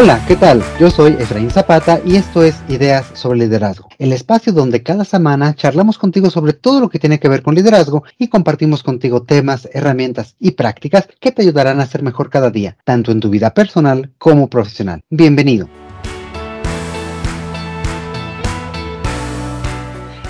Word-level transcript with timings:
Hola, 0.00 0.24
¿qué 0.28 0.36
tal? 0.36 0.62
Yo 0.78 0.92
soy 0.92 1.14
Efraín 1.18 1.50
Zapata 1.50 2.00
y 2.06 2.14
esto 2.14 2.44
es 2.44 2.54
Ideas 2.68 3.04
sobre 3.14 3.40
Liderazgo, 3.40 3.88
el 3.98 4.12
espacio 4.12 4.52
donde 4.52 4.84
cada 4.84 5.04
semana 5.04 5.56
charlamos 5.56 5.98
contigo 5.98 6.30
sobre 6.30 6.52
todo 6.52 6.78
lo 6.78 6.88
que 6.88 7.00
tiene 7.00 7.18
que 7.18 7.28
ver 7.28 7.42
con 7.42 7.56
liderazgo 7.56 8.04
y 8.16 8.28
compartimos 8.28 8.84
contigo 8.84 9.24
temas, 9.24 9.68
herramientas 9.72 10.36
y 10.38 10.52
prácticas 10.52 11.08
que 11.18 11.32
te 11.32 11.42
ayudarán 11.42 11.80
a 11.80 11.86
ser 11.86 12.04
mejor 12.04 12.30
cada 12.30 12.50
día, 12.50 12.76
tanto 12.84 13.10
en 13.10 13.18
tu 13.18 13.28
vida 13.28 13.54
personal 13.54 14.12
como 14.18 14.48
profesional. 14.48 15.02
Bienvenido. 15.10 15.68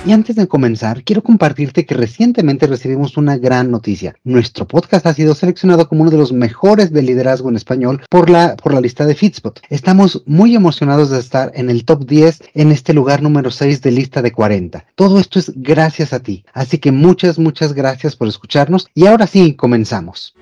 Y 0.09 0.13
antes 0.13 0.37
de 0.37 0.49
comenzar, 0.49 1.05
quiero 1.05 1.23
compartirte 1.23 1.85
que 1.85 1.95
recientemente 1.95 2.67
recibimos 2.67 3.19
una 3.19 3.37
gran 3.37 3.71
noticia. 3.71 4.17
Nuestro 4.25 4.67
podcast 4.67 5.05
ha 5.05 5.13
sido 5.13 5.35
seleccionado 5.35 5.87
como 5.87 6.01
uno 6.01 6.11
de 6.11 6.17
los 6.17 6.33
mejores 6.33 6.95
de 6.95 7.03
liderazgo 7.03 7.51
en 7.51 7.57
español 7.57 8.01
por 8.09 8.31
la, 8.31 8.57
por 8.57 8.73
la 8.73 8.81
lista 8.81 9.05
de 9.05 9.15
Fitspot. 9.15 9.61
Estamos 9.69 10.23
muy 10.25 10.57
emocionados 10.57 11.11
de 11.11 11.21
estar 11.21 11.53
en 11.55 11.69
el 11.69 11.85
top 11.85 12.07
10 12.07 12.39
en 12.55 12.73
este 12.73 12.95
lugar 12.95 13.21
número 13.21 13.51
6 13.51 13.83
de 13.83 13.91
lista 13.91 14.23
de 14.23 14.33
40. 14.33 14.87
Todo 14.95 15.21
esto 15.21 15.39
es 15.41 15.53
gracias 15.55 16.15
a 16.15 16.21
ti. 16.21 16.43
Así 16.55 16.79
que 16.79 16.91
muchas, 16.91 17.39
muchas 17.39 17.75
gracias 17.75 18.17
por 18.17 18.29
escucharnos 18.29 18.89
y 18.95 19.05
ahora 19.05 19.27
sí, 19.27 19.57
comenzamos. 19.57 20.38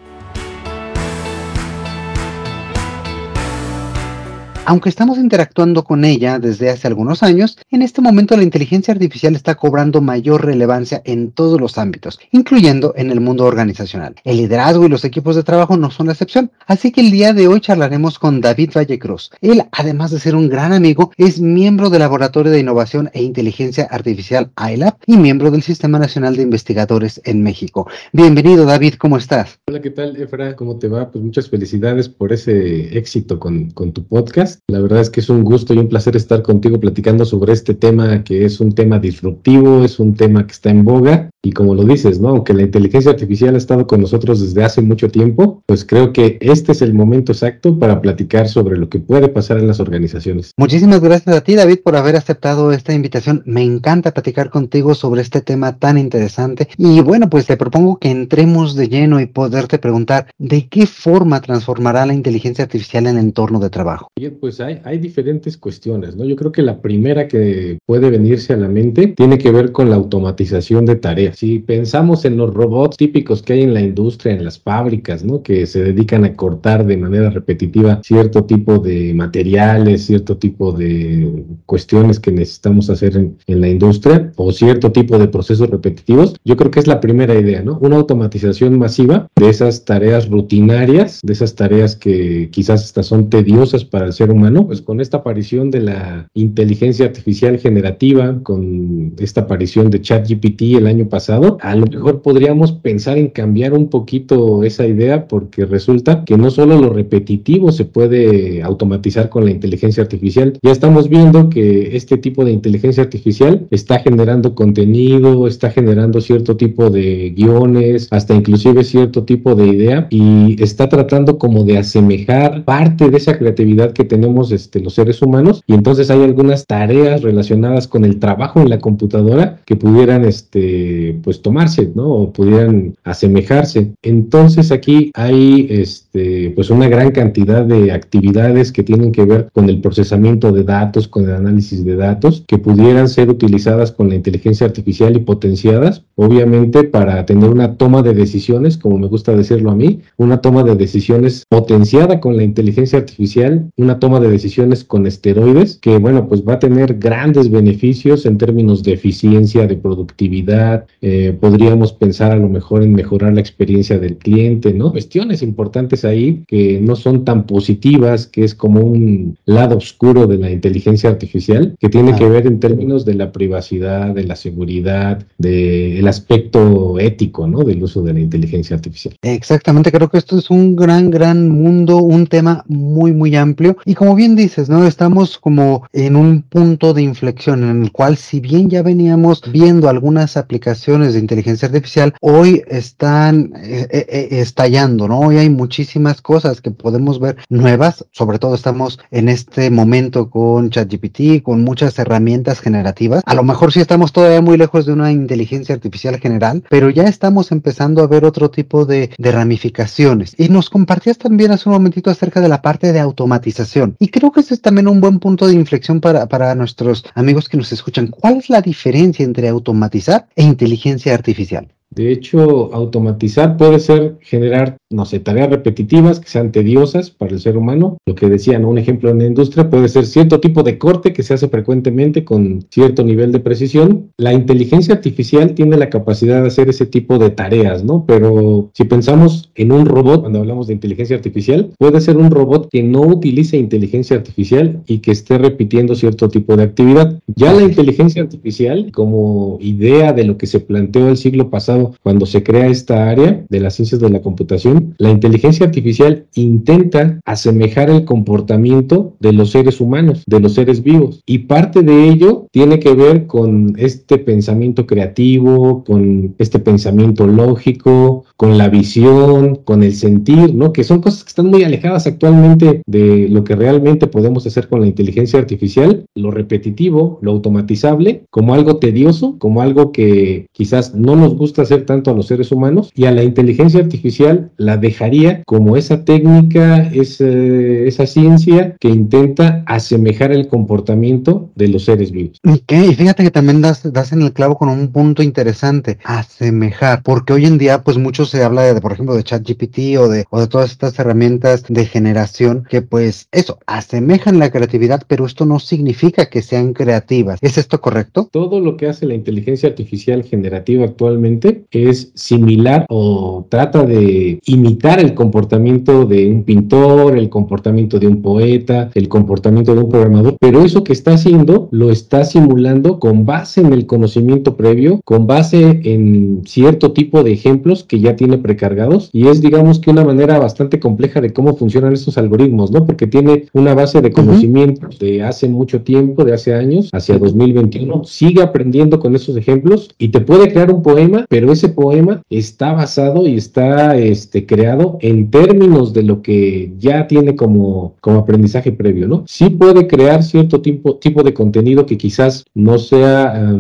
Aunque 4.69 4.89
estamos 4.89 5.19
interactuando 5.19 5.85
con 5.85 6.05
ella 6.05 6.41
desde 6.41 6.71
hace 6.71 6.89
algunos 6.89 7.23
años, 7.23 7.57
en 7.71 7.83
este 7.83 8.03
momento 8.03 8.37
la 8.37 8.43
inteligencia 8.43 8.93
artificial 8.93 9.37
está 9.37 9.55
cobrando 9.55 10.01
mayor 10.01 10.45
relevancia 10.45 11.03
en 11.05 11.31
todos 11.31 11.61
los 11.61 11.79
ámbitos, 11.79 12.19
incluyendo 12.33 12.93
en 12.97 13.13
el 13.13 13.21
mundo 13.21 13.45
organizacional. 13.45 14.17
El 14.25 14.39
liderazgo 14.39 14.85
y 14.85 14.89
los 14.89 15.05
equipos 15.05 15.37
de 15.37 15.45
trabajo 15.45 15.77
no 15.77 15.93
son 15.93 16.07
la 16.07 16.15
excepción, 16.15 16.51
así 16.67 16.91
que 16.91 17.01
el 17.01 17.13
día 17.13 17.33
de 17.33 17.47
hoy 17.47 17.61
charlaremos 17.61 18.19
con 18.19 18.41
David 18.41 18.73
Vallecruz. 18.75 19.31
Él, 19.41 19.63
además 19.71 20.11
de 20.11 20.19
ser 20.19 20.35
un 20.35 20.49
gran 20.49 20.73
amigo, 20.73 21.13
es 21.17 21.41
miembro 21.41 21.89
del 21.89 22.01
Laboratorio 22.01 22.51
de 22.51 22.59
Innovación 22.59 23.09
e 23.13 23.23
Inteligencia 23.23 23.87
Artificial 23.89 24.51
ILAB 24.59 24.97
y 25.07 25.17
miembro 25.17 25.53
del 25.53 25.63
Sistema 25.63 26.01
Nacional 26.01 26.35
de 26.35 26.43
Investigadores 26.43 27.21
en 27.25 27.41
México. 27.41 27.89
Bienvenido, 28.13 28.65
David, 28.65 28.95
¿cómo 28.95 29.17
estás? 29.17 29.61
Hola, 29.69 29.81
¿qué 29.81 29.91
tal, 29.91 30.17
Efra? 30.17 30.57
¿Cómo 30.57 30.77
te 30.77 30.89
va? 30.89 31.13
Pues 31.13 31.25
muchas 31.25 31.49
felicidades 31.49 32.09
por 32.09 32.33
ese 32.33 32.99
éxito 32.99 33.39
con, 33.39 33.71
con 33.71 33.93
tu 33.93 34.05
podcast. 34.05 34.56
La 34.69 34.81
verdad 34.81 35.01
es 35.01 35.11
que 35.11 35.21
es 35.21 35.29
un 35.29 35.45
gusto 35.45 35.75
y 35.75 35.79
un 35.79 35.89
placer 35.89 36.17
estar 36.17 36.43
contigo 36.43 36.81
platicando 36.81 37.25
sobre 37.25 37.53
este 37.53 37.75
tema 37.75 38.25
que 38.25 38.45
es 38.45 38.61
un 38.61 38.75
tema 38.75 38.99
disruptivo, 38.99 39.85
es 39.85 39.99
un 39.99 40.15
tema 40.15 40.47
que 40.47 40.53
está 40.53 40.71
en 40.71 40.85
boga 40.85 41.31
y 41.47 41.53
como 41.53 41.77
lo 41.77 41.85
dices, 41.85 42.19
¿no? 42.19 42.31
Aunque 42.31 42.53
la 42.53 42.63
inteligencia 42.63 43.13
artificial 43.13 43.55
ha 43.55 43.59
estado 43.59 43.87
con 43.87 44.01
nosotros 44.01 44.41
desde 44.41 44.65
hace 44.65 44.83
mucho 44.83 45.09
tiempo, 45.11 45.63
pues 45.65 45.85
creo 45.85 46.13
que 46.13 46.39
este 46.41 46.73
es 46.73 46.83
el 46.83 46.93
momento 46.93 47.31
exacto 47.31 47.79
para 47.79 48.01
platicar 48.01 48.49
sobre 48.49 48.77
lo 48.77 48.89
que 48.89 48.99
puede 48.99 49.29
pasar 49.29 49.59
en 49.59 49.69
las 49.69 49.79
organizaciones. 49.79 50.51
Muchísimas 50.57 51.01
gracias 51.01 51.37
a 51.37 51.43
ti, 51.43 51.55
David, 51.55 51.79
por 51.85 51.95
haber 51.95 52.17
aceptado 52.17 52.73
esta 52.73 52.93
invitación. 52.95 53.45
Me 53.47 53.63
encanta 53.63 54.13
platicar 54.13 54.51
contigo 54.51 54.97
sobre 54.97 55.23
este 55.23 55.41
tema 55.41 55.79
tan 55.79 55.99
interesante. 55.99 56.67
Y 56.79 57.01
bueno, 57.01 57.31
pues 57.31 57.47
te 57.47 57.57
propongo 57.57 57.99
que 58.01 58.11
entremos 58.11 58.75
de 58.75 58.89
lleno 58.89 59.21
y 59.21 59.27
poderte 59.27 59.79
preguntar 59.79 60.27
de 60.39 60.67
qué 60.67 60.85
forma 60.87 61.41
transformará 61.41 62.07
la 62.07 62.15
inteligencia 62.15 62.65
artificial 62.65 63.07
en 63.07 63.19
el 63.19 63.25
entorno 63.25 63.61
de 63.61 63.71
trabajo. 63.71 64.09
Bien, 64.19 64.37
pues 64.41 64.59
hay, 64.59 64.81
hay 64.83 64.99
diferentes 64.99 65.57
cuestiones, 65.57 66.17
¿no? 66.17 66.25
Yo 66.25 66.35
creo 66.35 66.51
que 66.51 66.63
la 66.63 66.81
primera 66.83 67.29
que 67.29 67.79
puede 67.87 68.11
venirse 68.11 68.53
a 68.53 68.57
la 68.57 68.69
mente 68.69 69.15
tiene 69.17 69.39
que 69.39 69.53
ver 69.53 69.71
con 69.71 69.91
la 69.91 69.95
automatización 69.95 70.87
de 70.87 70.97
tareas. 70.97 71.36
Si 71.37 71.59
pensamos 71.59 72.25
en 72.25 72.39
los 72.39 72.55
robots 72.55 72.97
típicos 72.97 73.43
que 73.43 73.53
hay 73.53 73.63
en 73.63 73.75
la 73.75 73.83
industria, 73.83 74.33
en 74.33 74.43
las 74.43 74.59
fábricas, 74.59 75.23
¿no? 75.23 75.43
Que 75.43 75.67
se 75.67 75.85
dedican 75.85 76.25
a 76.25 76.35
cortar 76.35 76.87
de 76.87 76.97
manera 76.97 77.29
repetitiva 77.29 78.01
cierto 78.03 78.45
tipo 78.45 78.79
de 78.79 79.13
materiales, 79.13 80.07
cierto 80.07 80.39
tipo 80.39 80.73
de 80.73 81.45
cuestiones 81.67 82.21
que 82.21 82.33
necesitamos 82.33 82.89
hacer 82.89 83.19
en, 83.19 83.37
en 83.47 83.61
la 83.61 83.69
industria 83.69 84.33
o 84.37 84.51
cierto 84.51 84.93
tipo 84.93 85.19
de 85.19 85.29
procesos 85.29 85.69
repetitivos, 85.69 86.37
yo 86.43 86.57
creo 86.57 86.71
que 86.71 86.81
es 86.81 86.87
la 86.87 87.01
primera 87.01 87.39
idea, 87.39 87.63
¿no? 87.63 87.79
Una 87.83 87.97
automatización 87.97 88.79
masiva 88.79 89.29
de 89.37 89.51
esas 89.51 89.85
tareas 89.85 90.31
rutinarias, 90.31 91.21
de 91.23 91.35
esas 91.35 91.55
tareas 91.55 91.97
que 91.97 92.49
quizás 92.51 92.83
hasta 92.83 93.03
son 93.03 93.29
tediosas 93.29 93.85
para 93.85 94.07
el 94.07 94.15
ser 94.15 94.31
humano, 94.31 94.67
pues 94.67 94.81
con 94.81 95.03
esta 95.03 95.19
aparición 95.19 95.71
de 95.71 95.81
la 95.83 96.31
inteligencia 96.33 97.05
artificial 97.05 97.59
generativa, 97.59 98.39
con 98.43 99.13
esta 99.19 99.43
aparición 99.43 99.91
de 99.91 100.01
ChatGPT 100.01 100.63
el 100.79 100.87
año 100.87 101.07
pasado, 101.11 101.16
a 101.61 101.75
lo 101.75 101.87
mejor 101.87 102.23
podríamos 102.23 102.73
pensar 102.73 103.19
en 103.19 103.29
cambiar 103.29 103.73
un 103.73 103.89
poquito 103.89 104.65
esa 104.65 104.87
idea 104.87 105.29
porque 105.29 105.65
resulta 105.65 106.25
que 106.25 106.37
no 106.37 106.51
solo 106.51 106.81
lo 106.81 106.91
repetitivo 106.91 107.73
se 107.73 107.85
puede 107.85 108.63
automatizar 108.63 109.29
con 109.29 109.45
la 109.45 109.51
inteligencia 109.51 110.03
artificial, 110.03 110.59
ya 110.63 110.73
estamos 110.73 111.09
viendo 111.09 111.49
que 111.49 111.97
este 111.97 112.19
tipo 112.19 112.45
de 112.45 112.53
inteligencia 112.53 113.03
artificial 113.03 113.67
está 113.71 114.01
generando 114.01 114.55
contenido, 114.55 115.47
está 115.47 115.71
generando 115.71 116.21
cierto 116.21 116.57
tipo 116.57 116.91
de 116.91 117.33
guiones, 117.37 118.09
hasta 118.11 118.35
inclusive 118.35 118.85
cierto 118.85 119.25
tipo 119.25 119.55
de 119.55 119.67
idea 119.67 120.07
y 120.11 120.63
está 120.63 120.89
tratando 120.89 121.39
como 121.39 121.65
de 121.65 121.79
asemejar 121.79 122.65
parte 122.65 123.11
de 123.11 123.17
esa 123.17 123.39
creatividad 123.39 123.93
que 123.93 124.05
tenemos 124.05 124.53
este, 124.53 124.81
los 124.81 124.95
seres 124.95 125.23
humanos. 125.23 125.63
Y 125.67 125.75
entonces 125.75 126.11
hay 126.11 126.23
algunas 126.23 126.67
tareas 126.67 127.23
relacionadas 127.23 127.89
con 127.89 128.05
el 128.05 128.19
trabajo 128.19 128.61
en 128.61 128.71
la 128.71 128.79
computadora 128.79 129.61
que 129.65 129.77
pudieran 129.77 130.25
este, 130.25 131.06
pues 131.13 131.43
tomarse, 131.43 131.91
¿no? 131.95 132.09
O 132.09 132.33
pudieran 132.33 132.95
asemejarse. 133.05 133.93
Entonces 134.03 134.71
aquí 134.73 135.11
hay 135.15 135.67
este, 135.71 136.06
pues 136.55 136.71
una 136.71 136.89
gran 136.89 137.11
cantidad 137.11 137.65
de 137.65 137.93
actividades 137.93 138.73
que 138.73 138.83
tienen 138.83 139.13
que 139.13 139.25
ver 139.25 139.49
con 139.53 139.69
el 139.69 139.81
procesamiento 139.81 140.53
de 140.53 140.65
datos, 140.65 141.09
con 141.09 141.25
el 141.25 141.35
análisis 141.35 141.85
de 141.85 141.97
datos, 141.97 142.45
que 142.47 142.59
pudieran 142.59 143.09
ser 143.09 143.29
utilizadas 143.31 143.93
con 143.93 144.09
la 144.09 144.15
inteligencia 144.15 144.67
artificial 144.67 145.17
y 145.17 145.21
potenciadas, 145.21 146.05
obviamente 146.15 146.85
para 146.85 147.25
tener 147.27 147.51
una 147.51 147.77
toma 147.77 148.03
de 148.03 148.15
decisiones, 148.15 148.77
como 148.77 148.99
me 148.99 149.07
gusta 149.07 149.37
decirlo 149.37 149.71
a 149.71 149.75
mí, 149.75 150.01
una 150.17 150.41
toma 150.41 150.63
de 150.63 150.75
decisiones 150.75 151.45
potenciada 151.49 152.21
con 152.21 152.37
la 152.37 152.43
inteligencia 152.43 152.99
artificial, 152.99 153.71
una 153.77 153.99
toma 153.99 154.21
de 154.21 154.31
decisiones 154.31 154.85
con 154.85 155.07
esteroides, 155.07 155.79
que 155.81 155.99
bueno, 155.99 156.29
pues 156.29 156.43
va 156.43 156.55
a 156.55 156.59
tener 156.59 156.95
grandes 156.95 157.51
beneficios 157.51 158.27
en 158.27 158.39
términos 158.39 158.83
de 158.83 158.95
eficiencia, 158.95 159.67
de 159.67 159.77
productividad, 159.77 160.87
eh, 161.01 161.37
podríamos 161.39 161.93
pensar 161.93 162.33
a 162.33 162.37
lo 162.37 162.49
mejor 162.49 162.83
en 162.83 162.93
mejorar 162.93 163.35
la 163.35 163.41
experiencia 163.41 163.99
del 163.99 164.17
cliente, 164.17 164.73
¿no? 164.73 164.93
Cuestiones 164.93 165.43
importantes 165.43 166.05
ahí 166.07 166.45
que 166.47 166.81
no 166.81 166.97
son 166.97 167.25
tan 167.25 167.47
positivas, 167.47 168.27
que 168.27 168.45
es 168.45 168.55
como 168.55 168.81
un 168.81 169.37
lado 169.45 169.77
oscuro 169.77 170.27
de 170.27 170.39
la 170.39 170.51
inteligencia 170.51 171.11
artificial, 171.11 171.77
que 171.79 171.89
tiene 171.89 172.15
que 172.15 172.29
ver 172.29 172.47
en 172.47 172.61
términos 172.61 173.05
de 173.05 173.15
la 173.15 173.33
privacidad, 173.33 174.15
de 174.15 174.25
la 174.25 174.37
seguridad, 174.37 175.25
del 175.39 176.07
aspecto 176.07 176.99
ético, 176.99 177.47
¿no? 177.47 177.65
Del 177.65 177.83
uso 177.83 178.03
de 178.03 178.15
la 178.15 178.21
inteligencia 178.21 178.77
artificial. 178.77 179.15
Exactamente, 179.23 179.93
creo 179.93 180.09
que 180.09 180.19
esto 180.19 180.39
es 180.39 180.51
un 180.51 180.77
gran, 180.77 181.11
gran 181.11 181.49
mundo, 181.51 181.99
un 181.99 182.27
tema 182.27 182.65
muy, 182.69 183.13
muy 183.13 183.35
amplio. 183.37 183.77
Y 183.85 183.95
como 183.95 184.15
bien 184.15 184.37
dices, 184.37 184.69
¿no? 184.69 184.87
Estamos 184.87 185.39
como 185.39 185.87
en 185.93 186.17
un 186.17 186.43
punto 186.43 186.95
de 186.95 187.03
inflexión 187.03 187.65
en 187.65 187.83
el 187.83 187.93
cual, 187.93 188.17
si 188.17 188.41
bien 188.41 188.71
ya 188.71 188.83
veníamos 188.83 189.43
viendo 189.51 189.89
algunas 189.89 190.37
aplicaciones, 190.37 191.15
de 191.15 191.19
inteligencia 191.19 191.67
artificial 191.67 192.15
hoy 192.21 192.63
están 192.69 193.53
eh, 193.57 193.87
eh, 193.91 194.07
eh, 194.09 194.29
estallando, 194.31 195.09
¿no? 195.09 195.21
Hoy 195.21 195.39
hay 195.39 195.51
muchísimas 195.51 195.96
cosas 196.23 196.61
que 196.61 196.71
podemos 196.71 197.21
ver 197.21 197.37
nuevas, 197.49 198.05
sobre 198.13 198.39
todo 198.39 198.55
estamos 198.55 198.99
en 199.11 199.29
este 199.29 199.71
momento 199.71 200.31
con 200.31 200.71
ChatGPT, 200.71 201.43
con 201.43 201.65
muchas 201.65 201.99
herramientas 201.99 202.61
generativas. 202.61 203.23
A 203.27 203.35
lo 203.35 203.43
mejor 203.43 203.73
sí 203.73 203.81
estamos 203.81 204.13
todavía 204.13 204.41
muy 204.41 204.57
lejos 204.57 204.87
de 204.87 204.93
una 204.93 205.13
inteligencia 205.13 205.75
artificial 205.75 206.19
general, 206.19 206.63
pero 206.69 206.91
ya 206.91 207.05
estamos 207.05 207.53
empezando 207.53 208.03
a 208.03 208.07
ver 208.07 208.25
otro 208.25 208.51
tipo 208.51 208.85
de, 208.85 209.11
de 209.17 209.33
ramificaciones. 209.33 210.35
Y 210.39 210.49
nos 210.49 210.71
compartías 210.71 211.19
también 211.19 211.53
hace 211.53 211.69
un 211.69 211.75
momentito 211.75 212.11
acerca 212.11 212.41
de 212.41 212.49
la 212.49 212.63
parte 212.63 212.93
de 212.93 213.01
automatización. 213.01 213.97
Y 213.99 214.09
creo 214.09 214.33
que 214.33 214.41
ese 214.41 214.55
es 214.55 214.61
también 214.61 214.89
un 214.89 215.01
buen 215.01 215.19
punto 215.19 215.47
de 215.47 215.55
inflexión 215.55 216.01
para, 216.01 216.27
para 216.27 216.55
nuestros 216.55 217.05
amigos 217.15 217.49
que 217.49 217.57
nos 217.57 217.73
escuchan. 217.73 218.09
¿Cuál 218.09 218.37
es 218.37 218.51
la 218.51 218.61
diferencia 218.61 219.25
entre 219.25 219.49
automatizar 219.49 220.29
e 220.35 220.43
inteligencia 220.43 221.15
artificial. 221.15 221.69
De 221.91 222.13
hecho, 222.13 222.75
automatizar 222.75 223.57
puede 223.57 223.79
ser 223.79 224.19
generar, 224.21 224.77
no 224.91 225.05
sé, 225.05 225.19
tareas 225.19 225.51
repetitivas 225.51 226.21
que 226.21 226.29
sean 226.29 226.53
tediosas 226.53 227.11
para 227.11 227.33
el 227.33 227.41
ser 227.41 227.57
humano. 227.57 227.99
Lo 228.07 228.15
que 228.15 228.29
decían, 228.29 228.65
un 228.65 228.79
ejemplo 228.79 229.11
en 229.11 229.19
la 229.19 229.27
industria 229.27 229.69
puede 229.69 229.89
ser 229.89 230.07
cierto 230.07 230.41
tipo 230.41 230.63
de 230.63 230.79
corte 230.79 231.13
que 231.13 231.23
se 231.23 231.35
hace 231.35 231.49
frecuentemente 231.49 232.25
con 232.25 232.65
cierto 232.71 233.03
nivel 233.03 233.33
de 233.33 233.41
precisión. 233.41 234.13
La 234.17 234.33
inteligencia 234.33 234.95
artificial 234.95 235.55
tiene 235.55 235.77
la 235.77 235.91
capacidad 235.91 236.41
de 236.41 236.49
hacer 236.49 236.69
ese 236.69 236.87
tipo 236.87 237.19
de 237.19 237.31
tareas, 237.31 237.85
¿no? 237.85 238.05
Pero 238.07 238.71
si 238.75 238.85
pensamos 238.85 239.51
en 239.57 239.73
un 239.73 239.87
robot, 239.87 240.21
cuando 240.21 240.39
hablamos 240.39 240.69
de 240.69 240.75
inteligencia 240.75 241.17
artificial, 241.17 241.71
puede 241.79 242.01
ser 242.01 242.17
un 242.17 242.31
robot 242.31 242.69
que 242.71 242.83
no 242.83 243.01
utilice 243.01 243.57
inteligencia 243.57 244.17
artificial 244.17 244.83
y 244.87 244.99
que 244.99 245.11
esté 245.11 245.39
repitiendo 245.39 245.95
cierto 245.95 246.29
tipo 246.29 246.57
de 246.57 246.63
actividad. 246.63 247.21
Ya 247.35 247.53
la 247.53 247.63
inteligencia 247.63 248.23
artificial, 248.23 248.93
como 248.93 249.59
idea 249.61 250.13
de 250.13 250.25
lo 250.25 250.39
que 250.39 250.47
se 250.47 250.61
planteó 250.61 251.09
el 251.09 251.17
siglo 251.17 251.51
pasado, 251.51 251.95
cuando 252.03 252.27
se 252.27 252.43
crea 252.43 252.69
esta 252.69 253.11
área 253.11 253.45
de 253.49 253.61
las 253.61 253.75
ciencias 253.75 254.01
de 254.01 254.11
la 254.11 254.23
computación, 254.23 254.76
la 254.99 255.11
inteligencia 255.11 255.67
artificial 255.67 256.27
intenta 256.35 257.21
asemejar 257.25 257.91
el 257.91 258.05
comportamiento 258.05 259.15
de 259.21 259.33
los 259.33 259.51
seres 259.51 259.81
humanos, 259.81 260.23
de 260.27 260.41
los 260.41 260.55
seres 260.55 260.83
vivos. 260.83 261.23
Y 261.27 261.39
parte 261.39 261.83
de 261.83 262.09
ello 262.09 262.47
tiene 262.51 262.79
que 262.79 262.95
ver 262.95 263.27
con 263.27 263.75
este 263.79 264.19
pensamiento 264.19 264.87
creativo, 264.87 265.85
con 265.85 266.35
este 266.39 266.59
pensamiento 266.59 267.27
lógico, 267.27 268.25
con 268.37 268.59
la 268.59 268.69
visión, 268.69 269.57
con 269.65 269.83
el 269.83 269.95
sentir, 269.95 270.55
¿no? 270.55 270.73
Que 270.73 270.85
son 270.85 271.01
cosas 271.01 271.25
que 271.25 271.29
están 271.29 271.47
muy 271.47 271.65
alejadas 271.65 272.07
actualmente 272.07 272.83
de 272.87 273.29
lo 273.29 273.45
que 273.45 273.57
realmente 273.57 274.07
podemos 274.07 274.47
hacer 274.47 274.69
con 274.69 274.81
la 274.81 274.87
inteligencia 274.87 275.39
artificial, 275.39 276.05
lo 276.15 276.31
repetitivo, 276.31 277.19
lo 277.23 277.33
automatizable, 277.33 278.25
como 278.31 278.55
algo 278.55 278.77
tedioso, 278.77 279.37
como 279.39 279.63
algo 279.63 279.93
que 279.93 280.47
quizás 280.53 280.95
no 280.95 281.17
nos 281.17 281.35
gusta 281.35 281.63
hacer 281.63 281.87
tanto 281.87 282.11
a 282.11 282.15
los 282.15 282.27
seres 282.27 282.53
humanos, 282.53 282.91
y 282.95 283.05
a 283.05 283.13
la 283.13 283.23
inteligencia 283.23 283.81
artificial 283.81 284.51
la 284.67 284.77
dejaría 284.77 285.43
como 285.47 285.77
esa 285.77 286.05
técnica, 286.05 286.91
esa 286.93 288.07
ciencia 288.07 288.77
que 288.81 288.89
intenta 288.89 289.63
asemejar 289.67 290.33
el 290.33 290.49
comportamiento 290.49 291.51
de 291.55 291.69
los 291.69 291.85
seres 291.85 292.11
vivos. 292.11 292.41
Y 292.43 292.95
fíjate 292.95 293.23
que 293.23 293.31
también 293.31 293.63
das, 293.63 293.91
das 293.93 294.13
en 294.13 294.23
el 294.23 294.33
clavo 294.33 294.59
con 294.59 294.69
un 294.69 294.89
punto 294.89 295.23
interesante, 295.23 295.99
asemejar, 296.05 297.03
porque 297.05 297.33
hoy 297.33 297.47
en 297.47 297.59
día 297.59 297.83
pues 297.83 297.97
mucho 297.97 298.27
se 298.27 298.43
habla 298.43 298.63
de, 298.63 298.81
por 298.81 298.93
ejemplo, 298.93 299.15
de 299.15 299.23
ChatGPT 299.23 299.97
o 299.99 300.09
de, 300.09 300.25
o 300.31 300.41
de 300.41 300.49
todas 300.49 300.73
estas 300.73 300.99
herramientas 300.99 301.65
de 301.69 301.87
generación 301.87 302.67
que 302.69 302.83
pues 302.83 303.29
eso, 303.31 303.59
asemejan 303.67 304.39
la 304.41 304.51
creatividad, 304.51 305.03
pero 305.07 305.27
esto 305.27 305.47
no 305.47 305.61
significa 305.61 306.27
que 306.27 306.43
sean 306.43 306.73
creativas. 306.73 307.39
¿Es 307.41 307.57
esto 307.57 307.81
correcto? 307.81 308.29
Todo 308.33 308.59
lo 308.61 308.77
que 308.77 308.89
hace 308.89 309.07
la 309.07 309.15
inteligencia 309.15 309.69
artificial 309.69 310.25
generativa 310.25 310.85
actualmente 310.85 311.65
es 311.71 312.11
similar 312.15 312.87
o 312.89 313.47
trata 313.49 313.85
de 313.85 314.41
imitar 314.57 314.99
el 315.01 315.15
comportamiento 315.15 316.07
de 316.07 316.29
un 316.29 316.43
pintor, 316.43 317.17
el 317.17 317.29
comportamiento 317.29 317.99
de 317.99 318.09
un 318.09 318.23
poeta, 318.23 318.91
el 318.95 319.09
comportamiento 319.09 319.75
de 319.75 319.83
un 319.83 319.91
programador, 319.91 320.37
pero 320.41 320.65
eso 320.65 320.83
que 320.83 320.93
está 320.93 321.13
haciendo 321.13 321.69
lo 321.71 321.91
está 321.91 322.25
simulando 322.25 322.99
con 322.99 323.27
base 323.27 323.61
en 323.61 323.73
el 323.73 323.87
conocimiento 323.87 324.57
previo, 324.57 325.01
con 325.05 325.27
base 325.27 325.81
en 325.85 326.43
cierto 326.47 326.93
tipo 326.93 327.23
de 327.23 327.33
ejemplos 327.33 327.85
que 327.85 328.01
ya 328.01 328.17
tiene 328.17 328.39
precargados 328.39 329.11
y 329.13 329.29
es 329.29 329.41
digamos 329.41 329.79
que 329.79 329.91
una 329.91 330.05
manera 330.05 330.39
bastante 330.39 330.81
compleja 330.81 331.21
de 331.21 331.33
cómo 331.33 331.57
funcionan 331.57 331.93
estos 331.93 332.19
algoritmos, 332.19 332.71
¿no? 332.71 332.87
Porque 332.87 333.07
tiene 333.07 333.47
una 333.53 333.75
base 333.75 334.01
de 334.01 334.11
conocimiento 334.11 334.89
de 334.99 335.23
hace 335.23 335.49
mucho 335.49 335.83
tiempo, 335.83 336.25
de 336.25 336.35
hace 336.35 336.55
años, 336.55 336.91
hacia 336.93 337.19
2021, 337.19 338.05
sigue 338.05 338.43
aprendiendo 338.43 338.99
con 339.01 339.15
esos 339.15 339.37
ejemplos 339.37 339.91
y 339.99 340.09
te 340.09 340.21
puede 340.21 340.51
crear 340.51 340.73
un 340.73 340.83
poema, 340.83 341.27
pero 341.29 341.53
ese 341.53 341.69
poema 341.69 342.23
está 342.31 342.73
basado 342.73 343.27
y 343.27 343.37
está 343.37 343.97
este, 343.97 344.46
creado 344.47 344.99
en 345.01 345.31
términos 345.31 345.93
de 345.93 346.03
lo 346.03 346.23
que 346.23 346.73
ya 346.79 347.07
tiene 347.07 347.37
como, 347.37 347.95
como 348.01 348.19
aprendizaje 348.19 348.73
previo, 348.73 349.09
¿no? 349.09 349.25
Sí 349.27 349.51
puede 349.51 349.87
crear 349.87 350.23
cierto 350.23 350.61
tipo, 350.61 350.97
tipo 350.97 351.23
de 351.23 351.35
contenido 351.35 351.87
que 351.87 351.99
quizás 351.99 352.45
no 352.55 352.79
sea, 352.79 353.53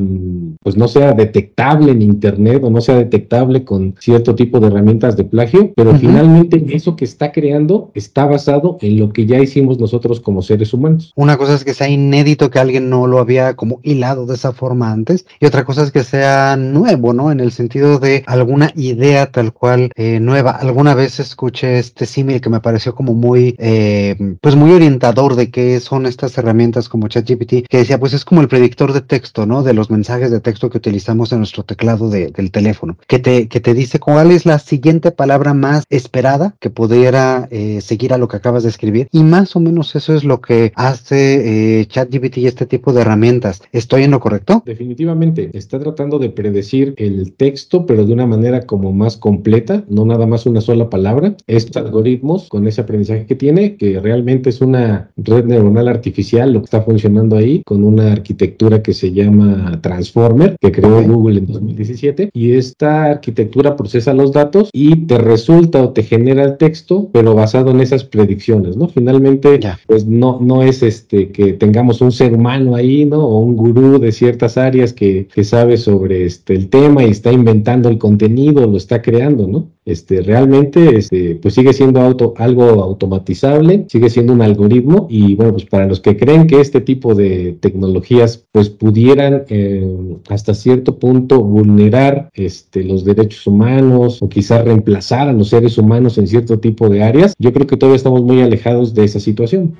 pues 0.62 0.76
no 0.76 0.88
sea 0.88 1.12
detectable 1.12 1.92
en 1.92 2.02
Internet 2.02 2.62
o 2.64 2.70
no 2.70 2.80
sea 2.80 2.96
detectable 2.96 3.64
con 3.64 3.94
cierto 4.00 4.34
tipo 4.34 4.60
de 4.60 4.68
herramientas 4.68 5.16
de 5.16 5.24
plagio, 5.24 5.72
pero 5.76 5.94
finalmente 5.94 6.64
eso 6.70 6.96
que 6.96 7.04
está 7.04 7.32
creando 7.32 7.90
está 7.94 8.24
basado 8.26 8.78
en 8.80 8.98
lo 8.98 9.12
que 9.12 9.26
ya 9.26 9.40
hicimos 9.40 9.78
nosotros 9.78 10.20
como 10.20 10.42
seres 10.42 10.72
humanos. 10.72 11.12
Una 11.16 11.36
cosa 11.36 11.54
es 11.54 11.64
que 11.64 11.74
sea 11.74 11.88
inédito 11.88 12.50
que 12.50 12.58
alguien 12.58 12.90
no 12.90 13.06
lo 13.06 13.18
había 13.18 13.54
como 13.54 13.80
hilado 13.82 14.26
de 14.26 14.34
esa 14.34 14.52
forma 14.52 14.92
antes 14.92 15.26
y 15.40 15.46
otra 15.46 15.64
cosa 15.64 15.82
es 15.82 15.90
que 15.90 16.04
sea 16.04 16.56
nuevo, 16.56 17.12
¿no? 17.12 17.30
En 17.30 17.40
el 17.40 17.52
sentido 17.52 17.98
de 17.98 18.24
alguna 18.26 18.70
idea 18.76 19.26
tal 19.30 19.52
cual 19.52 19.90
eh, 19.96 20.20
nueva. 20.20 20.58
Alguna 20.76 20.94
vez 20.94 21.20
escuché 21.20 21.78
este 21.78 22.04
símil 22.04 22.42
que 22.42 22.50
me 22.50 22.60
pareció 22.60 22.94
como 22.94 23.14
muy, 23.14 23.56
eh, 23.58 24.14
pues 24.42 24.56
muy 24.56 24.72
orientador 24.72 25.34
de 25.34 25.50
qué 25.50 25.80
son 25.80 26.04
estas 26.04 26.36
herramientas 26.36 26.90
como 26.90 27.08
ChatGPT, 27.08 27.66
que 27.66 27.78
decía, 27.78 27.98
pues 27.98 28.12
es 28.12 28.26
como 28.26 28.42
el 28.42 28.48
predictor 28.48 28.92
de 28.92 29.00
texto, 29.00 29.46
¿no? 29.46 29.62
De 29.62 29.72
los 29.72 29.90
mensajes 29.90 30.30
de 30.30 30.38
texto 30.38 30.68
que 30.68 30.76
utilizamos 30.76 31.32
en 31.32 31.38
nuestro 31.38 31.62
teclado 31.62 32.10
del 32.10 32.50
teléfono, 32.50 32.98
que 33.08 33.18
te, 33.18 33.48
que 33.48 33.60
te 33.60 33.72
dice 33.72 33.98
cuál 33.98 34.30
es 34.30 34.44
la 34.44 34.58
siguiente 34.58 35.12
palabra 35.12 35.54
más 35.54 35.84
esperada 35.88 36.54
que 36.60 36.68
pudiera 36.68 37.48
eh, 37.50 37.80
seguir 37.80 38.12
a 38.12 38.18
lo 38.18 38.28
que 38.28 38.36
acabas 38.36 38.62
de 38.62 38.68
escribir. 38.68 39.08
Y 39.12 39.22
más 39.22 39.56
o 39.56 39.60
menos 39.60 39.96
eso 39.96 40.14
es 40.14 40.24
lo 40.24 40.42
que 40.42 40.74
hace 40.74 41.80
eh, 41.80 41.86
ChatGPT 41.86 42.36
y 42.36 42.48
este 42.48 42.66
tipo 42.66 42.92
de 42.92 43.00
herramientas. 43.00 43.62
¿Estoy 43.72 44.02
en 44.02 44.10
lo 44.10 44.20
correcto? 44.20 44.62
Definitivamente. 44.66 45.48
Está 45.54 45.78
tratando 45.78 46.18
de 46.18 46.28
predecir 46.28 46.92
el 46.98 47.32
texto, 47.32 47.86
pero 47.86 48.04
de 48.04 48.12
una 48.12 48.26
manera 48.26 48.66
como 48.66 48.92
más 48.92 49.16
completa, 49.16 49.82
no 49.88 50.04
nada 50.04 50.26
más 50.26 50.44
una 50.44 50.65
sola 50.66 50.90
palabra. 50.90 51.36
Estos 51.46 51.76
algoritmos, 51.76 52.48
con 52.48 52.66
ese 52.66 52.80
aprendizaje 52.80 53.26
que 53.26 53.34
tiene, 53.34 53.76
que 53.76 54.00
realmente 54.00 54.50
es 54.50 54.60
una 54.60 55.10
red 55.16 55.44
neuronal 55.44 55.88
artificial, 55.88 56.52
lo 56.52 56.60
que 56.60 56.64
está 56.64 56.82
funcionando 56.82 57.36
ahí, 57.36 57.62
con 57.64 57.84
una 57.84 58.12
arquitectura 58.12 58.82
que 58.82 58.92
se 58.92 59.12
llama 59.12 59.78
Transformer, 59.80 60.56
que 60.60 60.72
creó 60.72 61.02
Google 61.02 61.38
en 61.38 61.46
2017. 61.46 62.30
Y 62.34 62.52
esta 62.52 63.04
arquitectura 63.04 63.76
procesa 63.76 64.12
los 64.12 64.32
datos 64.32 64.70
y 64.72 64.96
te 65.06 65.18
resulta 65.18 65.82
o 65.82 65.90
te 65.90 66.02
genera 66.02 66.44
el 66.44 66.56
texto, 66.56 67.08
pero 67.12 67.34
basado 67.34 67.70
en 67.70 67.80
esas 67.80 68.04
predicciones, 68.04 68.76
¿no? 68.76 68.88
Finalmente, 68.88 69.60
pues 69.86 70.06
no, 70.06 70.38
no 70.40 70.62
es 70.62 70.82
este 70.82 71.30
que 71.30 71.52
tengamos 71.52 72.00
un 72.00 72.12
ser 72.12 72.34
humano 72.34 72.74
ahí, 72.74 73.04
¿no? 73.04 73.24
O 73.24 73.38
un 73.38 73.56
gurú 73.56 73.98
de 73.98 74.12
ciertas 74.12 74.58
áreas 74.58 74.92
que, 74.92 75.28
que 75.32 75.44
sabe 75.44 75.76
sobre 75.76 76.24
este 76.24 76.54
el 76.54 76.68
tema 76.68 77.04
y 77.04 77.10
está 77.10 77.32
inventando 77.32 77.88
el 77.88 77.98
contenido, 77.98 78.66
lo 78.66 78.76
está 78.76 79.02
creando, 79.02 79.46
¿no? 79.46 79.75
Este, 79.86 80.20
realmente, 80.20 80.98
este, 80.98 81.36
pues 81.36 81.54
sigue 81.54 81.72
siendo 81.72 82.00
auto, 82.00 82.34
algo 82.38 82.64
automatizable, 82.82 83.86
sigue 83.88 84.10
siendo 84.10 84.32
un 84.32 84.42
algoritmo 84.42 85.06
y 85.08 85.36
bueno, 85.36 85.52
pues 85.52 85.64
para 85.66 85.86
los 85.86 86.00
que 86.00 86.16
creen 86.16 86.48
que 86.48 86.60
este 86.60 86.80
tipo 86.80 87.14
de 87.14 87.56
tecnologías 87.60 88.44
pues 88.50 88.68
pudieran 88.68 89.44
eh, 89.48 89.86
hasta 90.28 90.54
cierto 90.54 90.98
punto 90.98 91.40
vulnerar 91.40 92.30
este, 92.34 92.82
los 92.82 93.04
derechos 93.04 93.46
humanos 93.46 94.20
o 94.22 94.28
quizás 94.28 94.64
reemplazar 94.64 95.28
a 95.28 95.32
los 95.32 95.50
seres 95.50 95.78
humanos 95.78 96.18
en 96.18 96.26
cierto 96.26 96.58
tipo 96.58 96.88
de 96.88 97.04
áreas, 97.04 97.34
yo 97.38 97.52
creo 97.52 97.68
que 97.68 97.76
todavía 97.76 97.96
estamos 97.96 98.22
muy 98.22 98.42
alejados 98.42 98.92
de 98.92 99.04
esa 99.04 99.20
situación. 99.20 99.76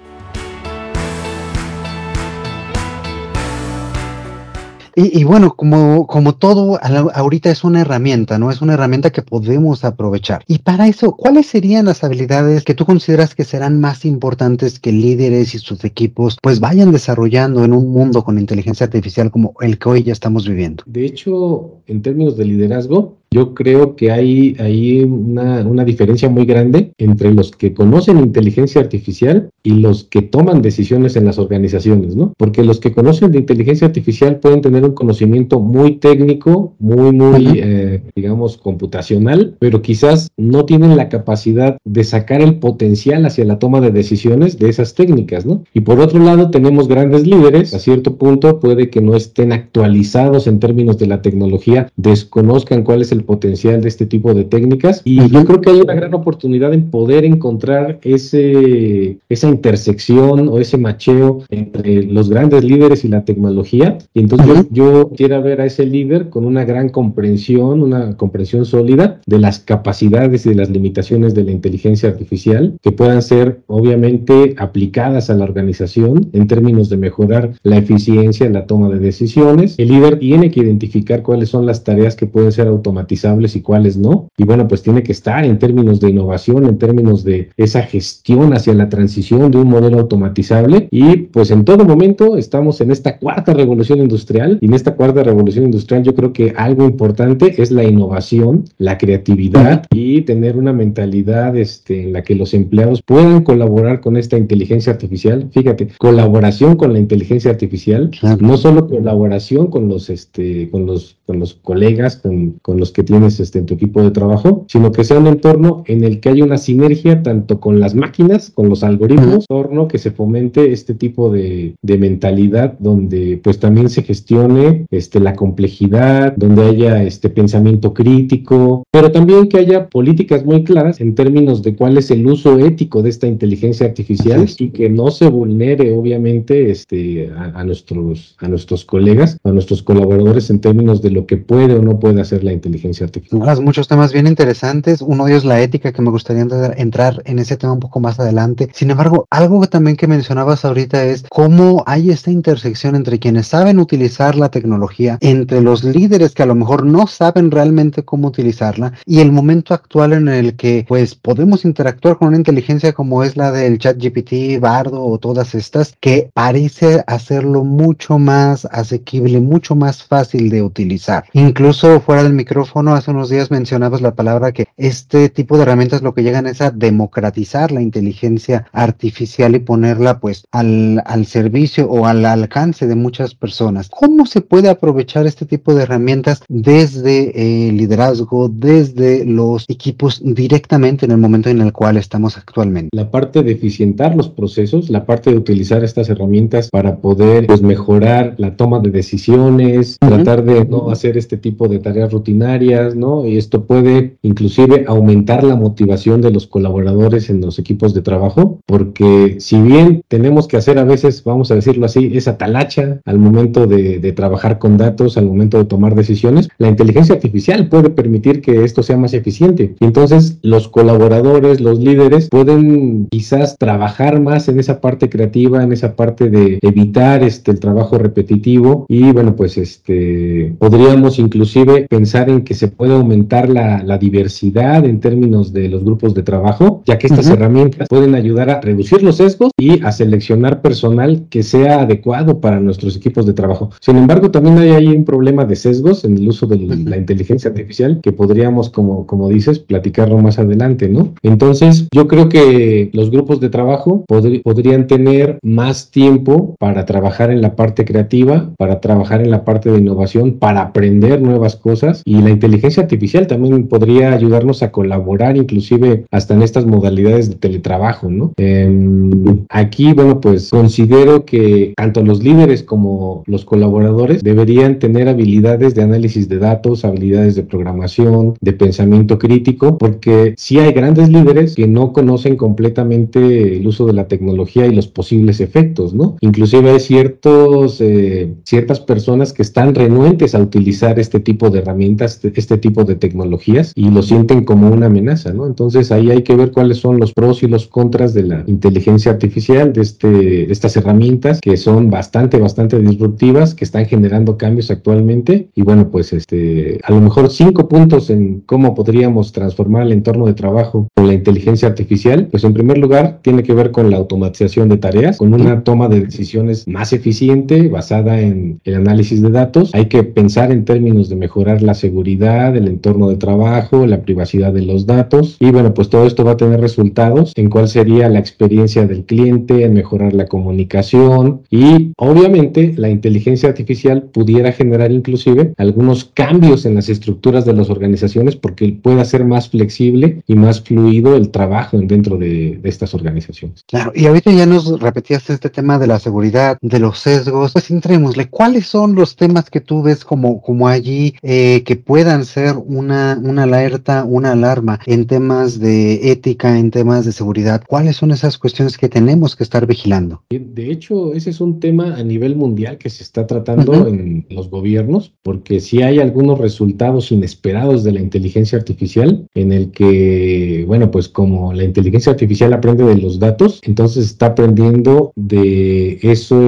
Y, 4.99 5.25
bueno, 5.25 5.55
como, 5.57 6.07
como 6.07 6.37
todo, 6.37 6.81
ahorita 6.83 7.51
es 7.51 7.65
una 7.65 7.83
herramienta, 7.83 8.39
¿no? 8.39 8.51
Es 8.51 8.63
una 8.63 8.73
herramienta 8.73 9.11
que 9.11 9.21
podemos 9.21 9.85
aprovechar. 9.85 10.43
Y 10.47 10.61
para 10.61 10.89
eso, 10.89 11.13
¿cuáles 11.13 11.49
serían 11.49 11.85
las 11.85 12.03
habilidades 12.03 12.65
que 12.65 12.73
tú 12.73 12.87
consideras 12.87 13.35
que 13.35 13.45
serán 13.45 13.79
más 13.79 14.07
importantes 14.07 14.81
que 14.81 14.93
líderes 14.93 15.55
y 15.55 15.59
sus 15.59 15.85
equipos 15.85 16.39
pues 16.41 16.61
vayan 16.61 16.93
desarrollando 16.93 17.63
en 17.63 17.75
un 17.75 17.91
mundo 17.91 18.25
con 18.25 18.39
inteligencia 18.39 18.85
artificial 18.85 19.31
como 19.31 19.53
el 19.61 19.79
que 19.79 19.89
hoy 19.91 20.03
ya 20.03 20.15
estamos 20.15 20.49
viviendo? 20.49 20.83
De 20.87 21.05
hecho, 21.05 21.83
en 21.87 22.01
términos 22.01 22.39
de 22.39 22.47
liderazgo, 22.47 23.19
yo 23.37 23.53
creo 23.53 23.97
que 23.97 24.11
hay, 24.11 24.57
hay 24.59 25.03
una, 25.03 25.61
una, 25.61 25.85
diferencia 25.85 26.31
muy 26.31 26.47
grande 26.47 26.93
entre 26.97 27.35
los 27.35 27.51
que 27.51 27.75
conocen 27.75 28.17
inteligencia 28.17 28.81
artificial 28.81 29.51
y 29.63 29.73
los 29.73 30.05
que 30.05 30.23
toman 30.23 30.63
decisiones 30.63 31.17
en 31.17 31.27
las 31.27 31.39
organizaciones, 31.39 32.17
¿no? 32.17 32.33
Porque 32.39 32.65
los 32.65 32.81
que 32.81 32.93
conocen 32.93 33.33
de 33.33 33.39
inteligencia 33.41 33.87
artificial 33.87 34.37
pueden 34.37 34.63
tener 34.63 34.85
un 34.85 34.95
conocimiento 34.95 35.61
muy 35.61 35.97
técnico, 35.97 36.73
muy, 36.79 37.13
muy, 37.13 37.61
eh, 37.63 38.01
digamos, 38.15 38.57
computacional, 38.57 39.55
pero 39.59 39.83
quizás 39.83 40.29
no 40.39 40.65
tienen 40.65 40.97
la 40.97 41.11
capacidad 41.11 41.77
de 41.85 42.05
sacar 42.05 42.41
el 42.41 42.59
potencial 42.59 43.27
hacia 43.27 43.45
la 43.45 43.59
toma 43.59 43.83
de 43.83 43.91
decisiones 43.91 44.59
de 44.59 44.71
esas 44.71 44.95
técnicas, 44.95 45.45
¿no? 45.45 45.63
Y 45.75 45.81
por 45.81 46.01
otro 46.01 46.21
lado, 46.21 46.51
tenemos 46.51 46.89
grandes 46.89 47.27
líderes, 47.27 47.75
a 47.75 47.81
cierto 47.81 48.17
punto 48.17 48.61
puede 48.61 48.89
que 48.89 49.03
no 49.03 49.15
estén 49.15 49.53
actualizados 49.53 50.47
en 50.47 50.59
términos 50.59 50.97
de 50.97 51.07
la 51.07 51.21
tecnología, 51.21 51.93
desconozcan 51.97 52.83
cuál 52.83 53.03
es 53.03 53.13
el 53.13 53.26
potencial 53.27 53.81
de 53.81 53.89
este 53.89 54.07
tipo 54.07 54.33
de 54.35 54.45
técnicas. 54.45 55.03
Y 55.05 55.29
yo 55.29 55.45
creo 55.45 55.61
que 55.61 55.71
hay 55.71 55.81
una 55.81 55.95
gran 55.95 56.15
oportunidad 56.15 56.73
en 56.73 56.91
poder 56.91 57.25
encontrar 57.25 57.99
ese, 58.03 59.19
esa 59.29 59.49
intersección 59.49 60.49
o 60.49 60.59
ese 60.59 60.79
macheo 60.79 61.45
entre 61.51 62.05
los 62.05 62.29
grandes 62.29 62.65
líderes 62.65 63.05
y 63.05 63.09
la 63.09 63.25
tecnología. 63.25 63.99
Y 64.15 64.21
entonces 64.21 64.67
yo, 64.71 65.11
quiero 65.17 65.43
ver 65.43 65.61
a 65.61 65.67
ese 65.67 65.87
líder 65.87 66.29
con 66.29 66.45
una 66.45 66.65
gran 66.65 66.89
comprensión, 66.89 67.83
una 67.83 68.17
comprensión 68.17 68.65
sólida 68.65 69.21
de 69.27 69.39
las 69.39 69.61
capacidades 69.61 70.47
y 70.47 70.51
de 70.51 70.55
las 70.55 70.71
limitaciones 70.71 71.35
de 71.35 71.45
la 71.45 71.53
inteligencia 71.53 72.09
artificial 72.09 72.79
que 72.83 72.93
puedan 72.93 73.23
ser 73.23 73.61
obviamente 73.67 74.55
aplicadas 74.59 75.31
a 75.31 75.35
la 75.35 75.45
organización 75.45 76.31
en 76.33 76.47
términos 76.47 76.89
de 76.89 76.97
mejorar 76.97 77.53
la 77.63 77.79
eficiencia 77.79 78.47
en 78.47 78.53
la 78.53 78.67
toma 78.67 78.89
de 78.89 78.99
decisiones. 78.99 79.75
El 79.79 79.89
líder 79.89 80.19
tiene 80.19 80.51
que 80.51 80.61
identificar 80.61 81.23
cuáles 81.23 81.49
son 81.49 81.67
las 81.67 81.85
tareas 81.85 82.17
que 82.17 82.27
pueden 82.27 82.53
ser 82.53 82.69
automatizadas 82.69 83.06
automatizables 83.07 83.57
y 83.57 83.63
cuáles 83.63 83.97
no. 83.97 84.29
Y 84.37 84.45
bueno, 84.45 84.67
pues 84.69 84.83
tiene 84.83 85.03
que 85.03 85.13
estar 85.13 85.45
en 85.45 85.59
términos 85.59 86.01
de 86.01 86.11
innovación, 86.11 86.67
en 86.67 86.79
términos 86.79 87.25
de 87.25 87.51
esa 87.57 87.83
gestión 87.83 88.53
hacia 88.53 88.75
la 88.75 88.89
transición 88.89 89.51
de 89.51 89.59
un 89.59 89.69
modelo 89.69 90.01
automatizable. 90.01 90.89
Y 90.91 91.17
pues 91.17 91.51
en 91.51 91.65
todo 91.65 91.85
momento 91.85 92.37
estamos 92.37 92.81
en 92.81 92.91
esta 92.91 93.19
cuarta 93.19 93.55
revolución 93.55 94.01
industrial 94.01 94.59
y 94.61 94.67
en 94.67 94.75
esta 94.75 94.95
cuarta 94.95 95.23
revolución 95.23 95.65
industrial 95.65 96.03
yo 96.03 96.15
creo 96.15 96.33
que 96.33 96.53
algo 96.57 96.85
importante 96.85 97.63
es 97.63 97.71
la 97.71 97.85
innovación, 97.85 98.65
la 98.79 98.99
creatividad 98.99 99.85
y 99.95 100.23
tener 100.23 100.57
una 100.57 100.73
mentalidad 100.73 101.57
este, 101.57 102.03
en 102.03 102.13
la 102.13 102.23
que 102.23 102.35
los 102.35 102.55
empleados 102.55 103.03
puedan 103.03 103.43
colaborar 103.43 104.01
con 104.01 104.17
esta 104.17 104.37
inteligencia 104.37 104.93
artificial. 104.93 105.49
Fíjate, 105.53 105.89
colaboración 105.99 106.77
con 106.77 106.93
la 106.93 106.99
inteligencia 106.99 107.51
artificial, 107.51 108.11
no 108.41 108.57
solo 108.57 108.89
colaboración 108.89 109.69
con 109.69 109.89
los, 109.89 110.11
este, 110.11 110.69
con 110.71 110.87
los, 110.87 111.17
con 111.27 111.39
los 111.39 111.55
colegas, 111.55 112.17
con, 112.17 112.57
con 112.63 112.79
los 112.79 112.93
que 112.97 113.03
tienes 113.03 113.39
este, 113.41 113.59
en 113.59 113.67
tu 113.67 113.75
equipo 113.75 114.03
de 114.03 114.11
trabajo, 114.11 114.65
sino 114.69 114.91
que 114.91 115.05
sea 115.05 115.19
un 115.19 115.27
entorno 115.27 115.85
en 115.87 116.03
el 116.03 116.19
que 116.19 116.31
haya 116.31 116.43
una 116.43 116.57
sinergia 116.57 117.23
tanto 117.23 117.61
con 117.61 117.79
las 117.79 117.95
máquinas, 117.95 118.49
con 118.49 118.71
los 118.71 118.83
algoritmos, 118.83 119.45
entorno 119.51 119.87
que 119.87 119.99
se 119.99 120.13
fomente 120.13 120.73
este 120.73 120.95
tipo 120.95 121.31
de, 121.31 121.75
de 121.83 121.99
mentalidad 121.99 122.79
donde 122.79 123.39
pues 123.45 123.59
también 123.59 123.91
se 123.91 124.03
gestione 124.03 124.87
este, 124.91 125.21
la 125.21 125.35
complejidad, 125.35 126.35
donde 126.39 126.63
haya 126.63 127.03
este 127.03 127.29
pensamiento 127.29 127.93
crítico, 127.93 128.85
pero 128.91 129.13
también 129.13 129.51
que 129.51 129.59
haya 129.59 129.89
políticas 129.91 130.47
muy 130.47 130.65
claras 130.65 130.99
en 130.99 131.15
términos 131.15 131.63
de 131.63 131.77
cuál 131.77 131.99
es 131.99 132.11
el 132.11 132.27
uso 132.27 132.59
ético 132.59 133.03
de 133.03 133.11
esta 133.11 133.27
inteligencia 133.27 133.85
artificial 133.85 134.47
y 134.59 134.69
que 134.71 134.89
no 134.89 135.11
se 135.11 135.29
vulnere 135.29 135.93
obviamente 135.93 136.71
este, 136.71 137.31
a, 137.37 137.63
nuestros, 137.63 138.37
a 138.39 138.49
nuestros 138.49 138.87
colegas, 138.87 139.37
a 139.45 139.51
nuestros 139.51 139.83
colaboradores 139.83 140.49
en 140.49 140.63
términos 140.63 141.03
de 141.03 141.11
lo 141.11 141.27
que 141.27 141.37
puede 141.37 141.75
o 141.75 141.83
no 141.83 142.01
puede 142.01 142.23
hacer 142.23 142.43
la 142.43 142.55
inteligencia 142.55 142.86
artificial. 143.01 143.63
muchos 143.63 143.89
temas 143.89 144.13
bien 144.13 144.27
interesantes, 144.27 145.01
uno 145.01 145.25
de 145.25 145.33
ellos 145.33 145.45
la 145.45 145.61
ética, 145.61 145.93
que 145.93 146.03
me 146.03 146.11
gustaría 146.11 146.47
entrar 146.77 147.23
en 147.25 147.39
ese 147.39 147.57
tema 147.57 147.73
un 147.73 147.81
poco 147.81 148.01
más 148.01 148.19
adelante. 148.21 148.69
Sin 148.73 148.91
embargo, 148.91 149.27
algo 149.31 149.67
también 149.67 149.97
que 149.97 150.07
mencionabas 150.07 150.65
ahorita 150.65 151.05
es 151.05 151.25
cómo 151.29 151.83
hay 151.87 152.11
esta 152.11 152.31
intersección 152.31 152.95
entre 152.95 153.19
quienes 153.19 153.49
saben 153.49 153.79
utilizar 153.79 154.37
la 154.37 154.51
tecnología, 154.51 155.19
entre 155.21 155.61
los 155.61 155.85
líderes 155.85 156.35
que 156.35 156.43
a 156.43 156.47
lo 156.47 156.55
mejor 156.55 156.85
no 156.85 157.07
saben 157.07 157.51
realmente 157.51 158.05
cómo 158.05 158.29
utilizarla 158.29 158.93
y 159.05 159.21
el 159.21 159.33
momento 159.33 159.75
actual 159.75 160.13
en 160.13 160.29
el 160.29 160.57
que 160.57 160.85
pues 160.89 161.15
podemos 161.15 161.65
interactuar 161.65 162.19
con 162.19 162.29
una 162.29 162.37
inteligencia 162.37 162.93
como 162.93 163.25
es 163.25 163.37
la 163.37 163.53
del 163.53 163.79
chat 163.79 163.97
GPT, 163.99 164.61
Bardo 164.61 165.03
o 165.05 165.19
todas 165.19 165.55
estas 165.55 165.95
que 166.01 166.31
parece 166.35 167.03
hacerlo 167.07 167.65
mucho 167.65 168.19
más 168.19 168.67
asequible, 168.71 169.41
mucho 169.41 169.75
más 169.75 170.03
fácil 170.03 170.51
de 170.51 170.63
utilizar. 170.63 171.25
Incluso 171.33 172.01
fuera 172.01 172.23
del 172.23 172.33
micrófono 172.33 172.76
hace 172.77 173.11
unos 173.11 173.31
días 173.31 173.51
mencionabas 173.51 174.03
la 174.03 174.15
palabra 174.15 174.53
que 174.53 174.67
este 174.77 175.31
tipo 175.31 175.57
de 175.57 175.63
herramientas 175.63 176.03
lo 176.03 176.13
que 176.13 176.23
llegan 176.23 176.47
es 176.47 176.61
a 176.61 176.71
democratizar 176.71 177.73
la 177.73 177.81
inteligencia 177.81 178.67
artificial 178.71 179.55
y 179.55 179.61
ponerla 179.61 180.21
pues 180.21 180.45
al, 180.53 181.03
al 181.07 181.25
servicio 181.25 181.89
o 181.89 182.05
al 182.05 182.27
alcance 182.27 182.87
de 182.87 182.95
muchas 182.95 183.35
personas. 183.35 183.89
¿Cómo 183.89 184.27
se 184.27 184.43
puede 184.43 184.69
aprovechar 184.69 185.27
este 185.27 185.47
tipo 185.47 185.75
de 185.75 185.85
herramientas 185.85 186.43
desde 186.49 187.69
el 187.69 187.79
liderazgo, 187.79 188.51
desde 188.51 189.25
los 189.25 189.65
equipos 189.69 190.21
directamente 190.23 191.07
en 191.07 191.13
el 191.13 191.19
momento 191.19 191.49
en 191.49 191.63
el 191.63 191.73
cual 191.73 191.97
estamos 191.97 192.37
actualmente? 192.37 192.91
La 192.93 193.11
parte 193.11 193.43
de 193.43 193.53
eficientar 193.53 194.15
los 194.15 194.29
procesos, 194.29 194.91
la 194.91 195.07
parte 195.07 195.31
de 195.31 195.39
utilizar 195.39 195.83
estas 195.83 196.11
herramientas 196.11 196.69
para 196.71 196.97
poder 196.97 197.47
pues, 197.47 197.63
mejorar 197.63 198.35
la 198.37 198.55
toma 198.55 198.81
de 198.81 198.91
decisiones, 198.91 199.97
tratar 199.99 200.45
de 200.45 200.67
no 200.67 200.91
hacer 200.91 201.17
este 201.17 201.39
tipo 201.39 201.69
de 201.69 201.79
tareas 201.79 202.13
rutinarias, 202.13 202.66
¿no? 202.95 203.27
Y 203.27 203.37
esto 203.37 203.65
puede 203.65 204.17
inclusive 204.23 204.85
aumentar 204.89 205.45
la 205.45 205.57
motivación 205.57 206.21
de 206.21 206.31
los 206.31 206.47
colaboradores 206.47 207.31
en 207.31 207.41
los 207.41 207.59
equipos 207.59 207.95
de 207.95 208.03
trabajo, 208.03 208.61
porque 208.67 209.37
si 209.39 209.61
bien 209.61 210.03
tenemos 210.09 210.49
que 210.49 210.57
hacer 210.57 210.79
a 210.79 210.85
veces, 210.85 211.23
vamos 211.25 211.51
a 211.51 211.55
decirlo 211.55 211.87
así, 211.87 212.11
esa 212.15 212.39
talacha 212.39 213.01
al 213.05 213.19
momento 213.19 213.67
de, 213.67 213.99
de 213.99 214.13
trabajar 214.13 214.59
con 214.59 214.77
datos, 214.77 215.17
al 215.17 215.27
momento 215.27 215.59
de 215.59 215.65
tomar 215.65 215.95
decisiones, 215.95 216.49
la 216.59 216.69
inteligencia 216.69 217.15
artificial 217.15 217.69
puede 217.69 217.91
permitir 217.91 218.41
que 218.41 218.65
esto 218.65 218.83
sea 218.83 218.97
más 218.97 219.15
eficiente. 219.15 219.75
Entonces 219.81 220.39
los 220.43 220.69
colaboradores, 220.69 221.61
los 221.61 221.79
líderes 221.79 222.29
pueden 222.29 223.09
quizás 223.11 223.57
trabajar 223.59 224.21
más 224.21 224.49
en 224.49 224.61
esa 224.61 224.81
parte 224.81 225.09
creativa, 225.09 225.63
en 225.63 225.73
esa 225.73 225.97
parte 225.97 226.31
de 226.31 226.59
evitar 226.63 227.23
este 227.23 227.51
el 227.51 227.61
trabajo 227.61 227.99
repetitivo 227.99 228.87
y 228.89 229.13
bueno, 229.13 229.37
pues 229.37 229.59
este 229.59 230.55
podríamos 230.59 231.19
inclusive 231.19 231.87
pensar 231.89 232.29
en 232.31 232.43
que 232.43 232.55
se 232.57 232.69
puede 232.69 232.95
aumentar 232.95 233.49
la, 233.49 233.83
la 233.83 233.99
diversidad 233.99 234.85
en 234.85 235.01
términos 235.01 235.53
de 235.53 235.69
los 235.69 235.85
grupos 235.85 236.15
de 236.15 236.23
trabajo, 236.23 236.83
ya 236.87 236.99
que 236.99 237.07
estas 237.07 237.29
herramientas 237.29 237.89
pueden 237.89 238.15
ayudar 238.15 238.51
a 238.51 238.61
reducir 238.61 239.03
los 239.03 239.19
sesgos 239.19 239.53
y 239.59 239.83
a 239.85 239.93
seleccionar 239.93 240.63
personal 240.63 241.27
que 241.31 241.43
sea 241.43 241.83
adecuado 241.83 242.41
para 242.41 242.61
nuestros 242.61 242.97
equipos 242.97 243.27
de 243.27 243.33
trabajo. 243.33 243.71
Sin 243.81 243.97
embargo, 243.97 244.31
también 244.31 244.59
hay 244.59 244.71
ahí 244.71 244.89
un 244.89 245.05
problema 245.05 245.45
de 245.45 245.57
sesgos 245.57 246.05
en 246.05 246.17
el 246.19 246.29
uso 246.29 246.47
de 246.47 246.59
la 246.59 246.97
inteligencia 246.97 247.51
artificial 247.51 248.01
que 248.03 248.13
podríamos, 248.13 248.71
como, 248.71 249.07
como 249.07 249.29
dices, 249.29 249.59
platicarlo 249.59 250.19
más 250.19 250.39
adelante, 250.39 250.89
¿no? 250.89 251.15
Entonces, 251.23 251.89
yo 251.93 252.09
creo 252.09 252.29
que 252.29 252.91
los 252.93 253.11
grupos 253.11 253.41
de 253.41 253.51
trabajo 253.51 254.05
podrían 254.07 254.87
tener 254.87 255.39
más 255.43 255.91
tiempo 255.91 256.57
para 256.59 256.85
trabajar 256.85 257.31
en 257.31 257.43
la 257.43 257.57
parte 257.57 257.85
creativa, 257.85 258.51
para 258.59 258.81
trabajar 258.81 259.21
en 259.21 259.31
la 259.31 259.45
parte 259.45 259.71
de 259.71 259.79
innovación, 259.79 260.35
para 260.39 260.63
aprender 260.63 261.21
nuevas 261.21 261.57
cosas 261.57 262.03
y 262.05 262.21
la 262.23 262.31
inteligencia 262.31 262.46
artificial 262.79 263.27
también 263.27 263.69
podría 263.69 264.13
ayudarnos 264.13 264.63
a 264.63 264.73
colaborar 264.73 265.37
inclusive 265.37 266.05
hasta 266.11 266.35
en 266.35 266.43
estas 266.43 266.67
modalidades 266.67 267.29
de 267.29 267.37
teletrabajo, 267.37 268.11
¿no? 268.11 268.33
Em, 268.37 269.45
aquí, 269.49 269.93
bueno, 269.93 270.21
pues 270.21 270.51
considero 270.51 271.25
que 271.25 271.75
tanto 271.77 272.03
los 272.03 272.23
líderes 272.23 272.63
como 272.63 273.23
los 273.27 273.45
colaboradores 273.45 274.23
deberían 274.23 274.79
tener 274.79 275.09
habilidades 275.09 275.75
de 275.75 275.83
análisis 275.83 276.29
de 276.29 276.39
datos, 276.39 276.85
habilidades 276.85 277.35
de 277.35 277.43
programación, 277.43 278.35
de 278.41 278.53
pensamiento 278.53 279.19
crítico, 279.19 279.79
porque 279.79 280.35
si 280.37 280.59
hay 280.59 280.73
grandes 280.73 281.09
líderes 281.09 281.55
que 281.55 281.67
no 281.67 281.93
conocen 281.93 282.37
completamente 282.37 283.57
el 283.57 283.67
uso 283.67 283.87
de 283.87 283.93
la 283.93 284.09
tecnología 284.09 284.67
y 284.67 284.75
los 284.75 284.87
posibles 284.87 285.41
efectos, 285.41 285.95
¿no? 285.95 286.17
Inclusive 286.21 286.71
hay 286.71 286.81
ciertos, 286.81 287.81
eh, 287.81 288.35
ciertas 288.45 288.81
personas 288.81 289.33
que 289.33 289.43
están 289.43 289.75
renuentes 289.75 290.35
a 290.35 290.41
utilizar 290.41 290.99
este 290.99 291.21
tipo 291.21 291.51
de 291.51 291.61
herramientas, 291.61 292.21
este, 292.41 292.59
tipo 292.59 292.85
de 292.85 292.95
tecnologías 292.95 293.73
y 293.75 293.91
lo 293.91 294.03
sienten 294.03 294.45
como 294.45 294.71
una 294.71 294.87
amenaza, 294.87 295.33
¿no? 295.33 295.47
Entonces 295.47 295.93
ahí 295.93 296.11
hay 296.11 296.23
que 296.23 296.35
ver 296.35 296.53
cuáles 296.53 296.79
son 296.79 296.99
los 296.99 297.13
pros 297.13 297.43
y 297.43 297.49
los 297.49 297.67
contras 297.67 298.15
de 298.15 298.23
la 298.23 298.45
inteligencia 298.47 299.13
artificial, 299.13 299.73
de, 299.73 299.83
este, 299.83 300.09
de 300.09 300.53
estas 300.53 300.77
herramientas 300.77 301.41
que 301.41 301.57
son 301.57 301.91
bastante, 301.91 302.39
bastante 302.39 302.79
disruptivas, 302.79 303.55
que 303.55 303.65
están 303.65 303.87
generando 303.87 304.37
cambios 304.37 304.71
actualmente 304.71 305.49
y 305.55 305.63
bueno, 305.63 305.91
pues 305.91 306.13
este, 306.13 306.79
a 306.83 306.93
lo 306.93 307.01
mejor 307.01 307.31
cinco 307.31 307.69
puntos 307.69 308.11
en 308.11 308.43
cómo 308.47 308.75
podríamos 308.75 309.33
transformar 309.33 309.83
el 309.83 309.93
entorno 309.93 310.27
de 310.27 310.35
trabajo 310.35 310.89
con 310.95 311.07
la 311.07 311.15
inteligencia 311.15 311.69
artificial, 311.69 312.29
pues 312.31 312.45
en 312.45 312.55
primer 312.55 312.79
lugar 312.79 313.21
tiene 313.23 313.43
que 313.43 313.55
ver 313.55 313.71
con 313.71 313.91
la 313.91 313.97
automatización 313.97 314.69
de 314.69 314.79
tareas, 314.79 315.19
con 315.19 315.35
una 315.35 315.63
toma 315.65 315.89
de 315.89 316.01
decisiones 316.01 316.67
más 316.67 316.93
eficiente 316.93 317.69
basada 317.69 318.21
en 318.21 318.61
el 318.65 318.75
análisis 318.77 319.23
de 319.23 319.31
datos. 319.31 319.71
Hay 319.75 319.87
que 319.87 320.05
pensar 320.05 320.53
en 320.53 320.65
términos 320.65 321.09
de 321.09 321.17
mejorar 321.17 321.63
la 321.63 321.75
seguridad, 321.75 322.16
el 322.25 322.69
entorno 322.69 323.09
de 323.09 323.17
trabajo, 323.17 323.87
la 323.87 324.03
privacidad 324.03 324.53
de 324.53 324.63
los 324.63 324.87
datos 324.87 325.37
y 325.41 325.51
bueno, 325.51 325.75
pues 325.75 325.89
todo 325.89 326.07
esto 326.07 326.25
va 326.25 326.33
a 326.33 326.37
tener 326.37 326.61
resultados 326.61 327.33
en 327.37 327.51
cuál 327.51 327.69
sería 327.69 328.09
la 328.09 328.19
experiencia 328.19 328.87
del 328.87 329.05
cliente, 329.05 329.65
en 329.65 329.75
mejorar 329.75 330.15
la 330.15 330.27
comunicación 330.27 331.43
y 331.51 331.93
obviamente 331.97 332.75
la 332.77 332.89
inteligencia 332.89 333.49
artificial 333.49 334.05
pudiera 334.05 334.53
generar 334.53 334.91
inclusive 334.93 335.53
algunos 335.57 336.05
cambios 336.05 336.65
en 336.65 336.75
las 336.75 336.89
estructuras 336.89 337.45
de 337.45 337.53
las 337.53 337.71
organizaciones 337.71 338.37
porque 338.37 338.79
pueda 338.83 339.05
ser 339.05 339.25
más 339.25 339.49
flexible 339.49 340.23
y 340.27 340.35
más 340.35 340.61
fluido 340.61 341.17
el 341.17 341.31
trabajo 341.31 341.79
dentro 341.79 342.17
de, 342.17 342.61
estas 342.65 342.95
organizaciones. 342.95 343.65
Claro, 343.69 343.93
y 343.95 344.07
ahorita 344.07 344.33
ya 344.33 344.45
nos 344.45 344.81
repetías 344.81 345.31
este 345.31 345.51
tema 345.51 345.79
de 345.79 345.87
la 345.87 345.99
seguridad, 345.99 346.59
de 346.61 346.79
los 346.81 346.99
sesgos, 346.99 347.53
pues 347.53 347.71
entrémosle, 347.71 348.29
¿cuáles 348.29 348.67
son 348.67 348.95
los 348.95 349.15
temas 349.15 349.51
que 349.51 349.61
tú 349.61 349.83
ves 349.83 350.05
como, 350.05 350.41
como 350.43 350.67
allí 350.67 351.15
eh, 351.23 351.63
que 351.65 351.77
puedan 352.07 352.25
ser 352.25 352.55
una, 352.57 353.21
una 353.21 353.43
alerta, 353.43 354.05
una 354.05 354.31
alarma 354.31 354.79
en 354.87 355.09
temas 355.09 355.59
de 355.59 356.13
ética, 356.13 356.57
en 356.57 356.71
temas 356.71 357.05
de 357.05 357.11
seguridad? 357.11 357.65
¿Cuáles 357.67 357.97
son 357.97 358.13
esas 358.13 358.39
cuestiones 358.39 358.79
que 358.79 358.89
tenemos 358.89 359.35
que 359.35 359.43
estar 359.43 359.67
vigilando? 359.67 360.23
De 360.31 360.71
hecho, 360.71 361.15
ese 361.15 361.31
es 361.31 361.41
un 361.41 361.59
tema 361.59 361.97
a 361.97 362.05
nivel 362.05 362.37
mundial 362.37 362.79
que 362.79 362.91
se 362.91 363.03
está 363.03 363.27
tratando 363.27 363.89
en 363.89 364.25
los 364.31 364.49
gobiernos, 364.51 365.13
porque 365.25 365.59
si 365.59 365.83
hay 365.83 365.99
algunos 365.99 366.39
resultados 366.39 367.11
inesperados 367.11 367.83
de 367.83 367.91
la 367.91 368.01
inteligencia 368.01 368.57
artificial, 368.57 369.27
en 369.35 369.51
el 369.51 369.73
que, 369.73 370.65
bueno, 370.69 370.93
pues 370.93 371.09
como 371.09 371.53
la 371.55 371.65
inteligencia 371.65 372.13
artificial 372.13 372.53
aprende 372.53 372.85
de 372.85 372.99
los 372.99 373.19
datos, 373.19 373.59
entonces 373.65 374.07
está 374.07 374.27
aprendiendo 374.27 375.11
de 375.17 375.99
eso, 376.03 376.41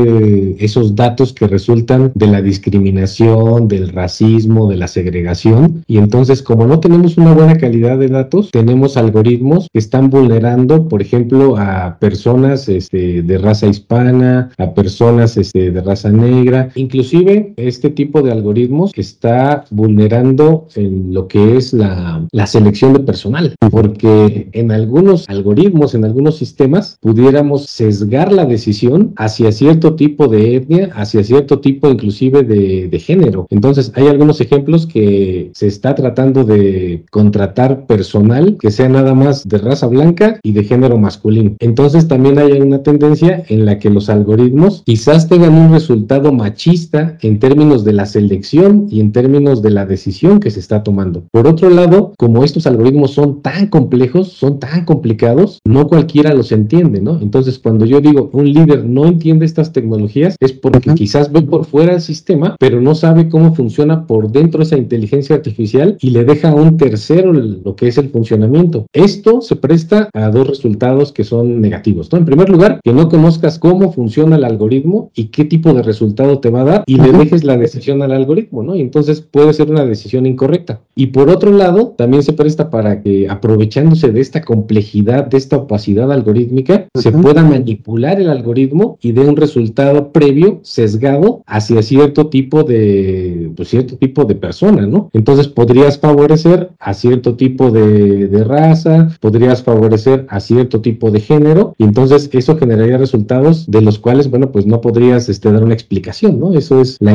esos 0.60 0.94
datos 0.94 1.32
que 1.32 1.48
resultan 1.48 2.12
de 2.14 2.28
la 2.28 2.42
discriminación, 2.42 3.66
del 3.66 3.88
racismo, 3.88 4.70
de 4.70 4.76
la 4.76 4.86
segregación 4.86 5.47
selección 5.48 5.84
y 5.86 5.98
entonces 5.98 6.42
como 6.42 6.66
no 6.66 6.80
tenemos 6.80 7.16
una 7.16 7.34
buena 7.34 7.56
calidad 7.56 7.98
de 7.98 8.08
datos, 8.08 8.50
tenemos 8.50 8.96
algoritmos 8.96 9.68
que 9.72 9.78
están 9.78 10.10
vulnerando, 10.10 10.88
por 10.88 11.02
ejemplo, 11.02 11.56
a 11.56 11.98
personas 11.98 12.68
este, 12.68 13.22
de 13.22 13.38
raza 13.38 13.66
hispana, 13.66 14.50
a 14.58 14.74
personas 14.74 15.36
este, 15.36 15.70
de 15.70 15.80
raza 15.80 16.10
negra, 16.10 16.70
inclusive 16.74 17.54
este 17.56 17.90
tipo 17.90 18.22
de 18.22 18.32
algoritmos 18.32 18.92
está 18.94 19.64
vulnerando 19.70 20.66
en 20.74 21.14
lo 21.14 21.28
que 21.28 21.56
es 21.56 21.72
la, 21.72 22.26
la 22.32 22.46
selección 22.46 22.92
de 22.92 23.00
personal, 23.00 23.54
porque 23.70 24.48
en 24.52 24.72
algunos 24.72 25.28
algoritmos, 25.28 25.94
en 25.94 26.04
algunos 26.04 26.36
sistemas, 26.36 26.98
pudiéramos 27.00 27.66
sesgar 27.66 28.32
la 28.32 28.44
decisión 28.44 29.12
hacia 29.16 29.52
cierto 29.52 29.94
tipo 29.94 30.28
de 30.28 30.56
etnia, 30.56 30.90
hacia 30.94 31.22
cierto 31.22 31.60
tipo 31.60 31.88
inclusive 31.88 32.42
de, 32.42 32.88
de 32.88 32.98
género. 32.98 33.46
Entonces, 33.50 33.92
hay 33.94 34.06
algunos 34.06 34.40
ejemplos 34.40 34.86
que 34.86 35.37
se 35.54 35.66
está 35.66 35.94
tratando 35.94 36.44
de 36.44 37.04
contratar 37.10 37.86
personal 37.86 38.56
que 38.60 38.70
sea 38.70 38.88
nada 38.88 39.14
más 39.14 39.46
de 39.48 39.58
raza 39.58 39.86
blanca 39.86 40.38
y 40.42 40.52
de 40.52 40.64
género 40.64 40.98
masculino. 40.98 41.56
Entonces, 41.58 42.08
también 42.08 42.38
hay 42.38 42.52
una 42.52 42.82
tendencia 42.82 43.44
en 43.48 43.66
la 43.66 43.78
que 43.78 43.90
los 43.90 44.08
algoritmos 44.08 44.82
quizás 44.84 45.28
tengan 45.28 45.54
un 45.54 45.72
resultado 45.72 46.32
machista 46.32 47.18
en 47.22 47.38
términos 47.38 47.84
de 47.84 47.92
la 47.92 48.06
selección 48.06 48.86
y 48.90 49.00
en 49.00 49.12
términos 49.12 49.62
de 49.62 49.70
la 49.70 49.86
decisión 49.86 50.40
que 50.40 50.50
se 50.50 50.60
está 50.60 50.82
tomando. 50.82 51.24
Por 51.30 51.46
otro 51.46 51.70
lado, 51.70 52.12
como 52.18 52.44
estos 52.44 52.66
algoritmos 52.66 53.12
son 53.12 53.42
tan 53.42 53.68
complejos, 53.68 54.32
son 54.32 54.58
tan 54.58 54.84
complicados, 54.84 55.60
no 55.64 55.86
cualquiera 55.88 56.34
los 56.34 56.52
entiende, 56.52 57.00
¿no? 57.00 57.20
Entonces, 57.20 57.58
cuando 57.58 57.84
yo 57.84 58.00
digo 58.00 58.30
un 58.32 58.52
líder 58.52 58.84
no 58.84 59.06
entiende 59.06 59.44
estas 59.44 59.72
tecnologías, 59.72 60.36
es 60.40 60.52
porque 60.52 60.94
quizás 60.94 61.32
ve 61.32 61.42
por 61.42 61.64
fuera 61.64 61.94
el 61.94 62.00
sistema, 62.00 62.56
pero 62.58 62.80
no 62.80 62.94
sabe 62.94 63.28
cómo 63.28 63.54
funciona 63.54 64.06
por 64.06 64.30
dentro 64.30 64.62
esa 64.62 64.76
inteligencia 64.76 65.27
artificial 65.34 65.96
y 66.00 66.10
le 66.10 66.24
deja 66.24 66.50
a 66.50 66.54
un 66.54 66.76
tercero 66.76 67.32
lo 67.32 67.76
que 67.76 67.88
es 67.88 67.98
el 67.98 68.10
funcionamiento. 68.10 68.86
Esto 68.92 69.40
se 69.40 69.56
presta 69.56 70.08
a 70.12 70.30
dos 70.30 70.46
resultados 70.46 71.12
que 71.12 71.24
son 71.24 71.60
negativos, 71.60 72.12
¿no? 72.12 72.18
En 72.18 72.24
primer 72.24 72.48
lugar, 72.48 72.80
que 72.82 72.92
no 72.92 73.08
conozcas 73.08 73.58
cómo 73.58 73.92
funciona 73.92 74.36
el 74.36 74.44
algoritmo 74.44 75.10
y 75.14 75.26
qué 75.26 75.44
tipo 75.44 75.72
de 75.72 75.82
resultado 75.82 76.38
te 76.38 76.50
va 76.50 76.62
a 76.62 76.64
dar 76.64 76.84
y 76.86 76.96
le 76.96 77.12
dejes 77.12 77.44
la 77.44 77.56
decisión 77.56 78.02
al 78.02 78.12
algoritmo, 78.12 78.62
¿no? 78.62 78.76
Y 78.76 78.80
entonces 78.80 79.20
puede 79.20 79.52
ser 79.52 79.70
una 79.70 79.84
decisión 79.84 80.26
incorrecta. 80.26 80.80
Y 80.94 81.06
por 81.08 81.30
otro 81.30 81.52
lado, 81.52 81.94
también 81.96 82.22
se 82.22 82.32
presta 82.32 82.70
para 82.70 83.02
que 83.02 83.28
aprovechándose 83.28 84.10
de 84.12 84.20
esta 84.20 84.42
complejidad, 84.42 85.26
de 85.26 85.36
esta 85.36 85.56
opacidad 85.56 86.10
algorítmica, 86.12 86.88
se 86.94 87.12
pueda 87.12 87.42
manipular 87.42 88.20
el 88.20 88.28
algoritmo 88.28 88.98
y 89.00 89.12
dé 89.12 89.20
un 89.22 89.36
resultado 89.36 90.12
previo 90.12 90.60
sesgado 90.62 91.42
hacia 91.46 91.82
cierto 91.82 92.28
tipo 92.28 92.64
de, 92.64 93.50
pues, 93.56 93.68
cierto 93.68 93.96
tipo 93.96 94.24
de 94.24 94.34
persona, 94.34 94.86
¿no? 94.86 95.10
Entonces 95.18 95.48
podrías 95.48 95.98
favorecer 95.98 96.70
a 96.78 96.94
cierto 96.94 97.34
tipo 97.34 97.72
de, 97.72 98.44
raza, 98.44 99.08
podrías 99.20 99.64
favorecer 99.64 100.26
a 100.28 100.38
cierto 100.38 100.80
tipo 100.80 101.10
de 101.10 101.18
género, 101.18 101.74
y 101.76 101.82
entonces 101.82 102.30
eso 102.32 102.56
generaría 102.56 102.98
resultados 102.98 103.68
de 103.68 103.82
los 103.82 103.98
cuales, 103.98 104.30
bueno, 104.30 104.52
pues 104.52 104.64
no 104.64 104.80
podrías 104.80 105.28
este, 105.28 105.50
dar 105.50 105.64
una 105.64 105.74
explicación, 105.74 106.38
¿no? 106.38 106.54
Eso 106.54 106.80
es 106.80 106.98
la 107.00 107.12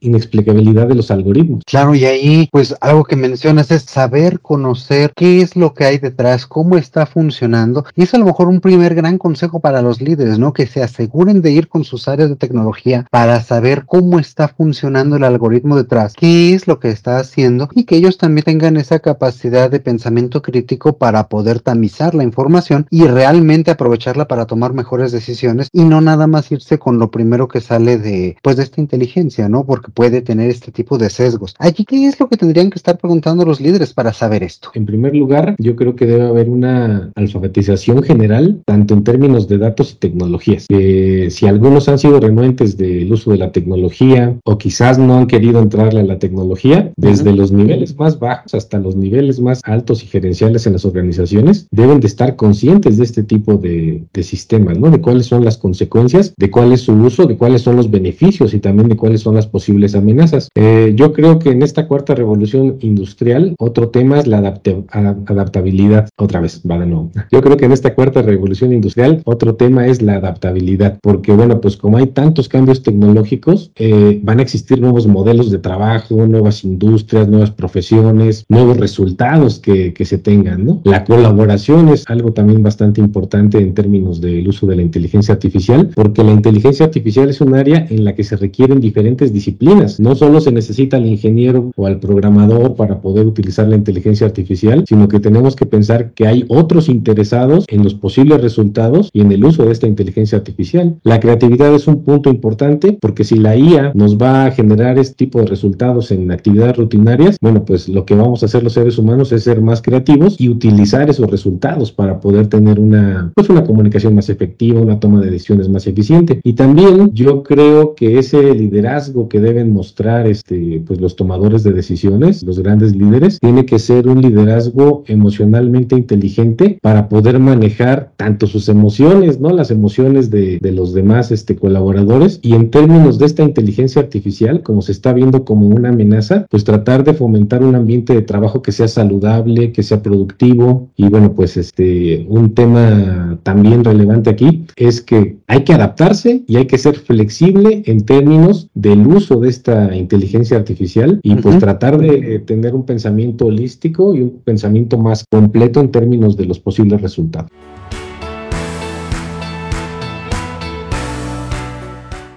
inexplicabilidad 0.00 0.86
de 0.86 0.94
los 0.94 1.10
algoritmos. 1.10 1.64
Claro, 1.64 1.94
y 1.94 2.04
ahí, 2.04 2.48
pues 2.52 2.76
algo 2.82 3.04
que 3.04 3.16
mencionas 3.16 3.70
es 3.70 3.84
saber 3.84 4.40
conocer 4.40 5.12
qué 5.16 5.40
es 5.40 5.56
lo 5.56 5.72
que 5.72 5.84
hay 5.84 5.96
detrás, 5.96 6.46
cómo 6.46 6.76
está 6.76 7.06
funcionando, 7.06 7.86
y 7.96 8.02
es 8.02 8.12
a 8.12 8.18
lo 8.18 8.26
mejor 8.26 8.48
un 8.48 8.60
primer 8.60 8.94
gran 8.94 9.16
consejo 9.16 9.60
para 9.60 9.80
los 9.80 10.02
líderes, 10.02 10.38
¿no? 10.38 10.52
Que 10.52 10.66
se 10.66 10.82
aseguren 10.82 11.40
de 11.40 11.52
ir 11.52 11.68
con 11.68 11.84
sus 11.84 12.06
áreas 12.06 12.28
de 12.28 12.36
tecnología 12.36 13.06
para 13.10 13.40
saber 13.40 13.84
cómo 13.86 14.18
está 14.18 14.48
funcionando 14.48 15.16
el 15.16 15.24
algoritmo 15.24 15.76
detrás, 15.76 16.12
qué 16.12 16.52
es 16.52 16.68
lo 16.68 16.78
que 16.78 16.90
está 16.90 17.24
haciendo 17.30 17.68
y 17.74 17.84
que 17.84 17.96
ellos 17.96 18.18
también 18.18 18.44
tengan 18.44 18.76
esa 18.76 18.98
capacidad 18.98 19.70
de 19.70 19.78
pensamiento 19.78 20.42
crítico 20.42 20.98
para 20.98 21.28
poder 21.28 21.60
tamizar 21.60 22.14
la 22.14 22.24
información 22.24 22.86
y 22.90 23.04
realmente 23.04 23.70
aprovecharla 23.70 24.26
para 24.26 24.46
tomar 24.46 24.72
mejores 24.72 25.12
decisiones 25.12 25.68
y 25.72 25.84
no 25.84 26.00
nada 26.00 26.26
más 26.26 26.50
irse 26.50 26.78
con 26.78 26.98
lo 26.98 27.10
primero 27.10 27.46
que 27.46 27.60
sale 27.60 27.98
de 27.98 28.36
pues 28.42 28.56
de 28.56 28.64
esta 28.64 28.80
inteligencia, 28.80 29.48
¿no? 29.48 29.64
Porque 29.64 29.92
puede 29.92 30.22
tener 30.22 30.50
este 30.50 30.72
tipo 30.72 30.98
de 30.98 31.10
sesgos. 31.10 31.54
Allí 31.58 31.84
qué 31.84 32.06
es 32.06 32.18
lo 32.18 32.28
que 32.28 32.36
tendrían 32.36 32.70
que 32.70 32.78
estar 32.78 32.98
preguntando 32.98 33.44
los 33.44 33.60
líderes 33.60 33.94
para 33.94 34.12
saber 34.12 34.42
esto. 34.42 34.70
En 34.74 34.86
primer 34.86 35.14
lugar, 35.14 35.54
yo 35.58 35.76
creo 35.76 35.94
que 35.94 36.06
debe 36.06 36.26
haber 36.26 36.48
una 36.48 37.12
alfabetización 37.14 38.02
general 38.02 38.62
tanto 38.66 38.94
en 38.94 39.04
términos 39.04 39.46
de 39.48 39.58
datos 39.58 39.92
y 39.92 39.96
tecnologías. 39.96 40.66
si 40.68 41.46
algunos 41.46 41.88
han 41.88 41.98
sido 41.98 42.18
renuentes 42.18 42.76
del 42.76 43.12
uso 43.12 43.30
de 43.30 43.38
la 43.38 43.52
tecnología 43.52 44.36
o 44.44 44.58
quizás 44.58 44.98
no 44.98 45.18
han 45.18 45.26
querido 45.26 45.60
entrarle 45.60 46.00
a 46.00 46.04
la 46.04 46.18
tecnología, 46.18 46.92
desde 46.96 47.19
los 47.24 47.52
niveles 47.52 47.96
más 47.96 48.18
bajos 48.18 48.54
hasta 48.54 48.78
los 48.78 48.96
niveles 48.96 49.40
más 49.40 49.60
altos 49.64 50.02
y 50.02 50.06
gerenciales 50.06 50.66
en 50.66 50.74
las 50.74 50.84
organizaciones, 50.84 51.66
deben 51.70 52.00
de 52.00 52.06
estar 52.06 52.36
conscientes 52.36 52.98
de 52.98 53.04
este 53.04 53.22
tipo 53.22 53.54
de, 53.54 54.04
de 54.12 54.22
sistemas, 54.22 54.78
¿no? 54.78 54.90
De 54.90 55.00
cuáles 55.00 55.26
son 55.26 55.44
las 55.44 55.56
consecuencias, 55.56 56.34
de 56.36 56.50
cuál 56.50 56.72
es 56.72 56.82
su 56.82 56.92
uso, 56.92 57.26
de 57.26 57.36
cuáles 57.36 57.62
son 57.62 57.76
los 57.76 57.90
beneficios 57.90 58.54
y 58.54 58.60
también 58.60 58.88
de 58.88 58.96
cuáles 58.96 59.20
son 59.20 59.34
las 59.34 59.46
posibles 59.46 59.94
amenazas. 59.94 60.48
Eh, 60.54 60.92
yo 60.96 61.12
creo 61.12 61.38
que 61.38 61.50
en 61.50 61.62
esta 61.62 61.86
cuarta 61.86 62.14
revolución 62.14 62.76
industrial, 62.80 63.54
otro 63.58 63.88
tema 63.88 64.18
es 64.18 64.26
la 64.26 64.38
adaptabilidad. 64.38 66.08
Otra 66.16 66.40
vez, 66.40 66.62
va 66.68 66.78
de. 66.78 66.90
Yo 67.30 67.40
creo 67.40 67.56
que 67.56 67.66
en 67.66 67.72
esta 67.72 67.94
cuarta 67.94 68.22
revolución 68.22 68.72
industrial, 68.72 69.22
otro 69.24 69.54
tema 69.54 69.86
es 69.86 70.02
la 70.02 70.14
adaptabilidad, 70.16 70.98
porque 71.02 71.32
bueno, 71.32 71.60
pues 71.60 71.76
como 71.76 71.98
hay 71.98 72.06
tantos 72.08 72.48
cambios 72.48 72.82
tecnológicos, 72.82 73.70
eh, 73.76 74.20
van 74.22 74.40
a 74.40 74.42
existir 74.42 74.80
nuevos 74.80 75.06
modelos 75.06 75.50
de 75.50 75.58
trabajo, 75.58 76.26
nuevas 76.26 76.64
industrias, 76.64 77.09
nuevas 77.12 77.50
profesiones, 77.50 78.44
nuevos 78.48 78.76
resultados 78.76 79.58
que, 79.58 79.92
que 79.92 80.04
se 80.04 80.18
tengan, 80.18 80.64
¿no? 80.64 80.80
La 80.84 81.04
colaboración 81.04 81.88
es 81.88 82.04
algo 82.08 82.32
también 82.32 82.62
bastante 82.62 83.00
importante 83.00 83.58
en 83.58 83.74
términos 83.74 84.20
del 84.20 84.48
uso 84.48 84.66
de 84.66 84.76
la 84.76 84.82
inteligencia 84.82 85.34
artificial, 85.34 85.90
porque 85.94 86.24
la 86.24 86.32
inteligencia 86.32 86.86
artificial 86.86 87.28
es 87.28 87.40
un 87.40 87.54
área 87.54 87.86
en 87.88 88.04
la 88.04 88.14
que 88.14 88.24
se 88.24 88.36
requieren 88.36 88.80
diferentes 88.80 89.32
disciplinas. 89.32 90.00
No 90.00 90.14
solo 90.14 90.40
se 90.40 90.52
necesita 90.52 90.96
al 90.96 91.06
ingeniero 91.06 91.72
o 91.76 91.86
al 91.86 92.00
programador 92.00 92.74
para 92.74 93.00
poder 93.00 93.26
utilizar 93.26 93.68
la 93.68 93.76
inteligencia 93.76 94.26
artificial, 94.26 94.84
sino 94.88 95.08
que 95.08 95.20
tenemos 95.20 95.56
que 95.56 95.66
pensar 95.66 96.12
que 96.12 96.26
hay 96.26 96.44
otros 96.48 96.88
interesados 96.88 97.64
en 97.68 97.84
los 97.84 97.94
posibles 97.94 98.40
resultados 98.40 99.10
y 99.12 99.20
en 99.20 99.32
el 99.32 99.44
uso 99.44 99.64
de 99.64 99.72
esta 99.72 99.86
inteligencia 99.86 100.38
artificial. 100.38 100.96
La 101.04 101.20
creatividad 101.20 101.74
es 101.74 101.86
un 101.86 102.02
punto 102.04 102.30
importante 102.30 102.96
porque 103.00 103.24
si 103.24 103.36
la 103.36 103.56
IA 103.56 103.92
nos 103.94 104.16
va 104.16 104.46
a 104.46 104.50
generar 104.50 104.98
este 104.98 105.14
tipo 105.14 105.40
de 105.40 105.46
resultados 105.46 106.10
en 106.10 106.30
actividades 106.30 106.76
rutinarias, 106.90 107.36
bueno, 107.40 107.64
pues 107.64 107.88
lo 107.88 108.04
que 108.04 108.16
vamos 108.16 108.42
a 108.42 108.46
hacer 108.46 108.64
los 108.64 108.72
seres 108.72 108.98
humanos 108.98 109.30
es 109.30 109.44
ser 109.44 109.62
más 109.62 109.80
creativos 109.80 110.40
y 110.40 110.48
utilizar 110.48 111.08
esos 111.08 111.30
resultados 111.30 111.92
para 111.92 112.18
poder 112.18 112.48
tener 112.48 112.80
una, 112.80 113.30
pues 113.34 113.48
una 113.48 113.64
comunicación 113.64 114.16
más 114.16 114.28
efectiva, 114.28 114.80
una 114.80 114.98
toma 114.98 115.20
de 115.20 115.30
decisiones 115.30 115.68
más 115.68 115.86
eficiente. 115.86 116.40
Y 116.42 116.54
también 116.54 117.12
yo 117.12 117.44
creo 117.44 117.94
que 117.94 118.18
ese 118.18 118.54
liderazgo 118.54 119.28
que 119.28 119.38
deben 119.38 119.72
mostrar 119.72 120.26
este, 120.26 120.82
pues 120.84 121.00
los 121.00 121.14
tomadores 121.14 121.62
de 121.62 121.72
decisiones, 121.72 122.42
los 122.42 122.58
grandes 122.58 122.96
líderes, 122.96 123.38
tiene 123.38 123.64
que 123.66 123.78
ser 123.78 124.08
un 124.08 124.20
liderazgo 124.20 125.04
emocionalmente 125.06 125.94
inteligente 125.94 126.78
para 126.82 127.08
poder 127.08 127.38
manejar 127.38 128.12
tanto 128.16 128.48
sus 128.48 128.68
emociones, 128.68 129.38
¿no? 129.38 129.50
Las 129.50 129.70
emociones 129.70 130.30
de, 130.30 130.58
de 130.60 130.72
los 130.72 130.92
demás 130.92 131.30
este, 131.30 131.54
colaboradores 131.54 132.40
y 132.42 132.54
en 132.54 132.70
términos 132.70 133.18
de 133.18 133.26
esta 133.26 133.44
inteligencia 133.44 134.02
artificial, 134.02 134.64
como 134.64 134.82
se 134.82 134.90
está 134.90 135.12
viendo 135.12 135.44
como 135.44 135.68
una 135.68 135.90
amenaza, 135.90 136.46
pues 136.50 136.64
tratar 136.64 136.79
de 136.80 137.14
fomentar 137.14 137.62
un 137.62 137.74
ambiente 137.74 138.14
de 138.14 138.22
trabajo 138.22 138.62
que 138.62 138.72
sea 138.72 138.88
saludable, 138.88 139.72
que 139.72 139.82
sea 139.82 140.02
productivo 140.02 140.88
y 140.96 141.08
bueno, 141.08 141.32
pues 141.34 141.56
este, 141.56 142.26
un 142.28 142.54
tema 142.54 143.38
también 143.42 143.84
relevante 143.84 144.30
aquí 144.30 144.64
es 144.76 145.00
que 145.00 145.36
hay 145.46 145.62
que 145.62 145.74
adaptarse 145.74 146.42
y 146.46 146.56
hay 146.56 146.66
que 146.66 146.78
ser 146.78 146.96
flexible 146.96 147.82
en 147.86 148.04
términos 148.04 148.68
del 148.74 149.06
uso 149.06 149.40
de 149.40 149.50
esta 149.50 149.94
inteligencia 149.94 150.56
artificial 150.56 151.20
y 151.22 151.36
pues 151.36 151.58
tratar 151.58 151.98
de 151.98 152.40
tener 152.40 152.74
un 152.74 152.84
pensamiento 152.84 153.46
holístico 153.46 154.14
y 154.14 154.22
un 154.22 154.40
pensamiento 154.44 154.98
más 154.98 155.24
completo 155.30 155.80
en 155.80 155.90
términos 155.90 156.36
de 156.36 156.46
los 156.46 156.58
posibles 156.58 157.00
resultados. 157.00 157.50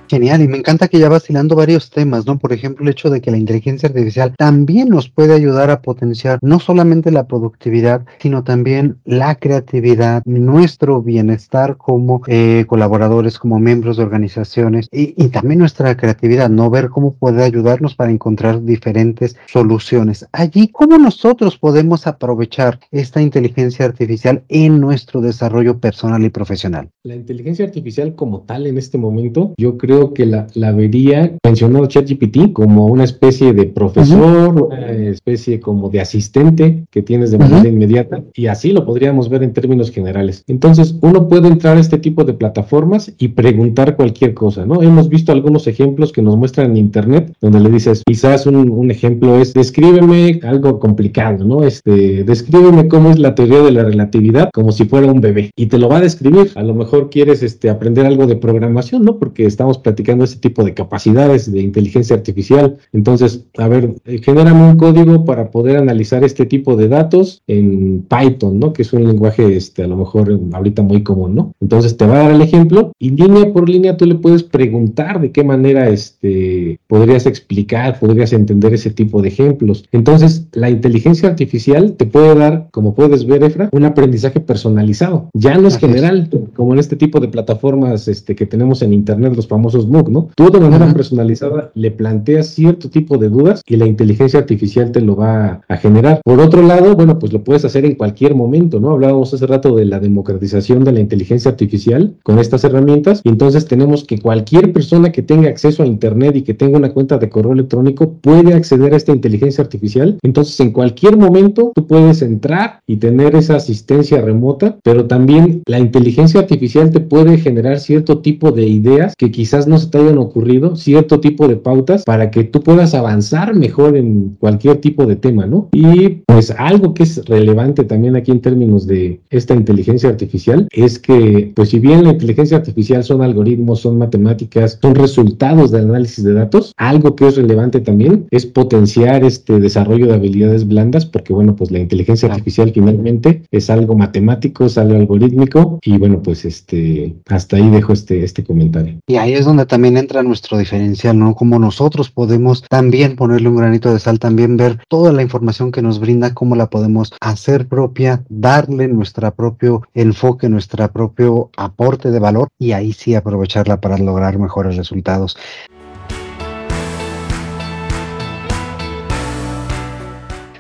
Genial, 0.08 0.42
y 0.42 0.48
me 0.48 0.58
encanta 0.58 0.88
que 0.88 1.00
ya 1.00 1.10
vacilando 1.10 1.56
varios 1.56 1.89
temas, 1.89 2.26
¿no? 2.26 2.38
Por 2.38 2.54
ejemplo, 2.54 2.84
el 2.84 2.92
hecho 2.92 3.10
de 3.10 3.22
que 3.22 3.32
la 3.32 3.38
inteligencia 3.38 3.88
artificial 3.88 4.34
también 4.38 4.89
nos 4.89 5.10
puede 5.10 5.34
ayudar 5.34 5.72
a 5.72 5.82
potenciar 5.82 6.39
no 6.42 6.60
solamente 6.60 7.12
la 7.12 7.28
productividad, 7.28 8.06
sino 8.20 8.44
también 8.44 8.98
la 9.06 9.36
creatividad, 9.36 10.22
nuestro 10.26 11.02
bienestar 11.02 11.78
como 11.78 12.22
eh, 12.28 12.66
colaboradores, 12.68 13.39
como 13.39 13.60
miembros 13.60 13.98
de 13.98 14.04
organizaciones 14.04 14.88
y, 14.92 15.13
y, 15.18 15.30
también 15.30 15.60
nuestra 15.60 15.96
creatividad, 15.96 16.50
¿no? 16.50 16.70
Ver 16.70 16.89
cómo 16.89 17.13
puede 17.13 17.44
ayudarnos 17.44 17.96
para 17.96 18.12
encontrar 18.12 18.63
diferentes 18.63 19.36
soluciones. 19.48 20.28
Allí, 20.32 20.68
¿cómo 20.68 20.98
nosotros 20.98 21.58
podemos 21.58 22.08
aprovechar 22.08 22.80
esta 22.92 23.22
inteligencia 23.22 23.86
artificial 23.86 24.44
en 24.50 24.80
nuestro 24.80 25.22
desarrollo 25.22 25.80
personal 25.80 26.24
y 26.24 26.30
profesional? 26.30 26.89
La 27.04 27.16
inteligencia 27.16 27.66
artificial 27.66 28.16
como 28.16 28.42
tal 28.42 28.68
en 28.68 28.78
este 28.78 28.98
momento, 28.98 29.54
yo 29.58 29.78
creo 29.78 29.92
creo 29.93 30.13
que 30.13 30.25
la, 30.25 30.47
la 30.56 30.71
vería, 30.71 31.34
mencionó 31.43 31.86
ChatGPT, 31.86 32.53
como 32.53 32.88
una 32.88 33.03
especie 33.03 33.53
de 33.53 33.65
profesor, 33.65 34.69
una 34.71 34.91
especie 34.91 35.60
como 35.60 35.89
de 35.89 36.01
asistente 36.01 36.86
que 36.89 37.01
tienes 37.01 37.32
de 37.32 37.38
manera 37.38 37.67
inmediata, 37.67 38.23
y 38.34 38.47
así 38.47 38.71
lo 38.71 38.86
podríamos 38.86 39.29
ver 39.29 39.43
en 39.43 39.53
términos 39.53 39.91
generales. 39.91 40.43
Entonces, 40.47 40.95
uno 41.01 41.27
puede 41.27 41.47
entrar 41.47 41.77
a 41.77 41.79
este 41.79 41.97
tipo 41.97 42.23
de 42.23 42.34
plataformas 42.34 43.13
y 43.17 43.29
preguntar 43.29 43.95
cualquier 43.95 44.34
cosa, 44.34 44.65
¿no? 44.65 44.82
Hemos 44.82 45.10
visto 45.10 45.32
algunos 45.32 45.67
ejemplos 45.67 46.12
que 46.12 46.21
nos 46.21 46.38
muestran 46.38 46.71
en 46.71 46.77
Internet, 46.77 47.34
donde 47.41 47.60
le 47.60 47.69
dices, 47.69 48.03
quizás 48.06 48.45
un, 48.47 48.69
un 48.69 48.91
ejemplo 48.91 49.39
es, 49.39 49.53
descríbeme 49.53 50.39
algo 50.43 50.79
complicado, 50.79 51.45
¿no? 51.45 51.63
Este, 51.63 52.23
descríbeme 52.23 52.88
cómo 52.88 53.12
es 53.12 53.19
la 53.19 53.36
teoría 53.36 53.62
de 53.62 53.71
la 53.71 53.84
relatividad 53.84 54.49
como 54.53 54.71
si 54.71 54.86
fuera 54.86 55.12
un 55.12 55.21
bebé, 55.21 55.51
y 55.56 55.67
te 55.67 55.77
lo 55.77 55.89
va 55.89 55.97
a 55.97 56.01
describir. 56.01 56.51
A 56.56 56.63
lo 56.63 56.73
mejor 56.73 57.10
quieres 57.10 57.43
este, 57.43 57.69
aprender 57.69 58.06
algo 58.06 58.25
de 58.27 58.36
programación, 58.36 59.03
¿no? 59.03 59.17
Porque 59.17 59.45
estamos 59.45 59.83
platicando 59.84 60.24
ese 60.24 60.39
tipo 60.39 60.63
de 60.63 60.74
capacidades 60.74 61.52
de 61.52 61.62
inteligencia 61.62 62.15
artificial. 62.15 62.78
Entonces, 62.91 63.46
a 63.58 63.67
ver, 63.67 63.93
eh, 64.06 64.19
genérame 64.24 64.69
un 64.72 64.78
código 64.78 65.26
para 65.26 65.52
poder 65.52 65.78
analizar 65.78 66.24
este 66.24 66.46
tipo 66.46 66.76
de 66.76 66.88
datos 66.88 67.43
en 67.48 68.06
Python, 68.10 68.60
¿no? 68.60 68.74
Que 68.74 68.82
es 68.82 68.93
un 68.93 69.06
lenguaje, 69.06 69.56
este, 69.56 69.84
a 69.84 69.88
lo 69.88 69.98
mejor 69.98 70.39
ahorita 70.54 70.82
muy 70.82 71.04
común, 71.04 71.36
¿no? 71.36 71.54
Entonces 71.62 71.98
te 71.98 72.06
va 72.06 72.15
a 72.15 72.24
dar 72.24 72.32
el 72.32 72.41
ejemplo 72.41 72.91
y 73.00 73.12
línea 73.12 73.52
por 73.54 73.69
línea 73.69 73.98
tú 73.98 74.06
le 74.06 74.15
puedes 74.15 74.43
preguntar 74.43 75.19
de 75.22 75.32
qué 75.32 75.43
manera, 75.43 75.89
este, 75.89 76.80
podrías 76.88 77.26
explicar, 77.26 78.00
podrías 78.00 78.34
entender 78.34 78.74
ese 78.74 78.91
tipo 78.91 79.22
de 79.22 79.30
ejemplos. 79.30 79.86
Entonces, 79.91 80.48
la 80.54 80.69
inteligencia 80.69 81.30
artificial 81.30 81.93
te 81.93 82.06
puede 82.06 82.36
dar, 82.36 82.67
como 82.72 82.96
puedes 82.96 83.26
ver, 83.26 83.43
Efra, 83.43 83.69
un 83.72 83.86
aprendizaje 83.86 84.39
personalizado. 84.39 85.30
Ya 85.34 85.58
no 85.58 85.67
es 85.67 85.78
general, 85.78 86.30
como 86.56 86.74
en 86.74 86.80
este 86.80 86.96
tipo 86.96 87.19
de 87.19 87.28
plataformas 87.28 88.08
este, 88.08 88.36
que 88.36 88.46
tenemos 88.46 88.82
en 88.82 88.93
Internet, 88.93 89.36
los 89.36 89.48
famosos 89.48 89.72
MOOC, 89.88 90.09
¿no? 90.09 90.29
Tú 90.36 90.49
de 90.49 90.59
manera 90.59 90.91
personalizada 90.93 91.71
le 91.75 91.91
planteas 91.91 92.47
cierto 92.47 92.89
tipo 92.89 93.17
de 93.17 93.29
dudas 93.29 93.62
y 93.65 93.75
la 93.75 93.86
inteligencia 93.86 94.39
artificial 94.39 94.91
te 94.91 95.01
lo 95.01 95.15
va 95.15 95.62
a 95.67 95.77
generar. 95.77 96.21
Por 96.23 96.39
otro 96.39 96.62
lado, 96.62 96.95
bueno, 96.95 97.19
pues 97.19 97.33
lo 97.33 97.43
puedes 97.43 97.65
hacer 97.65 97.86
en 97.86 97.95
cualquier 97.95 98.36
momento, 98.36 98.79
¿no? 98.79 98.91
Hablábamos 98.91 99.33
hace 99.33 99.47
rato 99.47 99.75
de 99.75 99.86
la 99.86 99.99
democratización 99.99 100.83
de 100.83 100.91
la 100.91 100.99
inteligencia 100.99 101.51
artificial 101.51 102.15
con 102.23 102.39
estas 102.39 102.63
herramientas 102.63 103.21
y 103.23 103.29
entonces 103.29 103.65
tenemos 103.65 104.03
que 104.03 104.19
cualquier 104.19 104.73
persona 104.73 105.12
que 105.12 105.21
tenga 105.21 105.49
acceso 105.49 105.83
a 105.83 105.88
Internet 105.88 106.36
y 106.36 106.41
que 106.43 106.53
tenga 106.53 106.77
una 106.77 106.93
cuenta 106.93 107.17
de 107.17 107.29
correo 107.29 107.53
electrónico 107.53 108.13
puede 108.21 108.53
acceder 108.53 108.93
a 108.93 108.97
esta 108.97 109.12
inteligencia 109.12 109.63
artificial. 109.63 110.17
Entonces, 110.23 110.59
en 110.59 110.71
cualquier 110.71 111.17
momento 111.17 111.71
tú 111.75 111.88
puedes 111.88 112.21
entrar 112.21 112.79
y 112.88 112.97
tener 112.97 113.36
esa 113.36 113.55
asistencia 113.55 114.21
remota, 114.21 114.77
pero 114.83 115.05
también 115.05 115.62
la 115.65 115.79
inteligencia 115.79 116.39
artificial 116.39 116.91
te 116.91 116.99
puede 116.99 117.38
generar 117.38 117.79
cierto 117.79 118.19
tipo 118.19 118.51
de 118.51 118.65
ideas 118.67 119.13
que 119.17 119.31
quizás 119.31 119.62
no 119.67 119.78
se 119.78 119.88
te 119.88 119.97
hayan 119.97 120.17
ocurrido, 120.17 120.76
cierto 120.76 121.19
tipo 121.19 121.47
de 121.47 121.56
pautas 121.56 122.04
para 122.04 122.32
que 122.32 122.43
tú 122.43 122.62
puedas 122.62 122.93
avanzar 122.93 123.56
mejor 123.56 123.97
en 123.97 124.36
cualquier 124.39 124.78
tipo 124.78 125.06
de 125.06 125.15
tema, 125.15 125.45
¿no? 125.45 125.69
Y 125.71 126.21
pues 126.26 126.52
algo 126.52 126.93
que 126.93 127.04
es 127.04 127.23
relevante 127.26 127.84
también 127.84 128.15
aquí 128.15 128.32
en 128.32 128.41
términos 128.41 128.88
de 128.88 129.21
esta 129.30 129.54
inteligencia 129.54 130.10
artificial 130.10 130.67
es 130.71 130.99
que, 130.99 131.52
pues 131.56 131.69
si 131.69 131.80
bien 131.80 132.04
la 132.04 132.12
inteligencia 132.12 132.58
artificial 132.58 133.04
son 133.04 133.21
algoritmos, 133.21 133.82
son 133.82 133.97
matemáticas, 133.97 134.80
son 134.82 134.95
resultados 134.95 135.71
de 135.71 135.80
análisis 135.80 136.23
de 136.23 136.34
datos, 136.34 136.73
algo 136.78 137.15
que 137.15 137.28
es 137.28 137.36
relevante 137.36 137.80
también 137.80 138.28
es 138.32 138.45
potenciar 138.45 139.23
este 139.23 139.60
desarrollo 139.60 140.08
de 140.08 140.15
habilidades 140.15 140.67
blandas, 140.67 141.06
porque 141.06 141.34
bueno, 141.34 141.56
pues 141.56 141.71
la 141.71 141.80
inteligencia 141.80 142.30
artificial 142.30 142.71
finalmente 142.73 143.43
es 143.52 143.69
algo 143.69 143.95
matemático, 143.95 144.65
es 144.65 144.78
algo 144.78 144.95
algorítmico 144.95 145.80
y 145.84 145.97
bueno, 145.97 146.21
pues 146.21 146.45
este, 146.45 147.15
hasta 147.28 147.58
ahí 147.58 147.69
dejo 147.69 147.93
este, 147.93 148.23
este 148.23 148.43
comentario. 148.43 148.95
Y 149.08 149.15
ahí 149.15 149.34
es 149.34 149.45
donde 149.45 149.53
también 149.68 149.98
entra 149.98 150.24
nuestro 150.24 150.58
diferencial, 150.58 151.18
¿no? 151.18 151.36
Como 151.36 151.60
nosotros 151.60 152.10
podemos 152.10 152.63
también 152.63 153.16
ponerle 153.16 153.50
un 153.50 153.56
granito 153.56 153.94
de 153.94 154.00
sal, 154.00 154.20
también 154.20 154.58
ver 154.58 154.80
toda 154.89 155.12
la 155.12 155.22
información 155.22 155.72
que 155.72 155.82
nos 155.82 156.00
brinda, 156.00 156.34
cómo 156.34 156.56
la 156.56 156.70
podemos 156.70 157.13
hacer 157.22 157.68
propia, 157.68 158.24
darle 158.30 158.88
nuestro 158.88 159.34
propio 159.34 159.84
enfoque, 159.94 160.50
nuestro 160.50 160.92
propio 160.92 161.50
aporte 161.58 162.12
de 162.12 162.20
valor 162.20 162.48
y 162.60 162.72
ahí 162.72 162.94
sí 162.94 163.16
aprovecharla 163.16 163.80
para 163.80 163.98
lograr 163.98 164.38
mejores 164.38 164.76
resultados. 164.76 165.38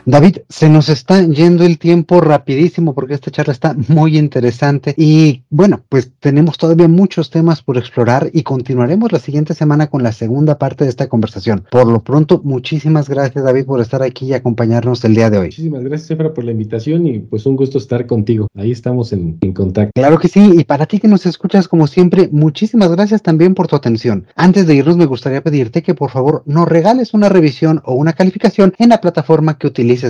David, 0.05 0.39
se 0.49 0.67
nos 0.67 0.89
está 0.89 1.25
yendo 1.25 1.63
el 1.63 1.77
tiempo 1.77 2.19
rapidísimo 2.19 2.93
porque 2.93 3.13
esta 3.13 3.31
charla 3.31 3.53
está 3.53 3.73
muy 3.87 4.17
interesante 4.17 4.93
y 4.97 5.43
bueno, 5.49 5.81
pues 5.87 6.11
tenemos 6.19 6.57
todavía 6.57 6.89
muchos 6.89 7.29
temas 7.29 7.61
por 7.61 7.77
explorar 7.77 8.29
y 8.33 8.43
continuaremos 8.43 9.13
la 9.13 9.19
siguiente 9.19 9.53
semana 9.53 9.87
con 9.87 10.03
la 10.03 10.11
segunda 10.11 10.57
parte 10.57 10.83
de 10.83 10.89
esta 10.89 11.07
conversación. 11.07 11.63
Por 11.71 11.87
lo 11.87 12.03
pronto, 12.03 12.41
muchísimas 12.43 13.07
gracias 13.07 13.45
David 13.45 13.65
por 13.65 13.79
estar 13.79 14.03
aquí 14.03 14.25
y 14.25 14.33
acompañarnos 14.33 15.05
el 15.05 15.15
día 15.15 15.29
de 15.29 15.37
hoy. 15.37 15.45
Muchísimas 15.47 15.83
gracias 15.83 16.11
Efra 16.11 16.33
por 16.33 16.43
la 16.43 16.51
invitación 16.51 17.07
y 17.07 17.19
pues 17.19 17.45
un 17.45 17.55
gusto 17.55 17.77
estar 17.77 18.05
contigo. 18.05 18.47
Ahí 18.55 18.71
estamos 18.71 19.13
en, 19.13 19.37
en 19.39 19.53
contacto. 19.53 19.91
Claro 19.95 20.19
que 20.19 20.27
sí, 20.27 20.51
y 20.57 20.65
para 20.65 20.85
ti 20.85 20.99
que 20.99 21.07
nos 21.07 21.25
escuchas 21.25 21.69
como 21.69 21.87
siempre, 21.87 22.27
muchísimas 22.31 22.91
gracias 22.91 23.21
también 23.21 23.55
por 23.55 23.67
tu 23.67 23.77
atención. 23.77 24.27
Antes 24.35 24.67
de 24.67 24.75
irnos 24.75 24.97
me 24.97 25.05
gustaría 25.05 25.41
pedirte 25.41 25.81
que 25.81 25.93
por 25.93 26.09
favor 26.09 26.43
nos 26.45 26.67
regales 26.67 27.13
una 27.13 27.29
revisión 27.29 27.81
o 27.85 27.93
una 27.93 28.11
calificación 28.11 28.73
en 28.77 28.89
la 28.89 28.99
plataforma 28.99 29.57
que 29.57 29.67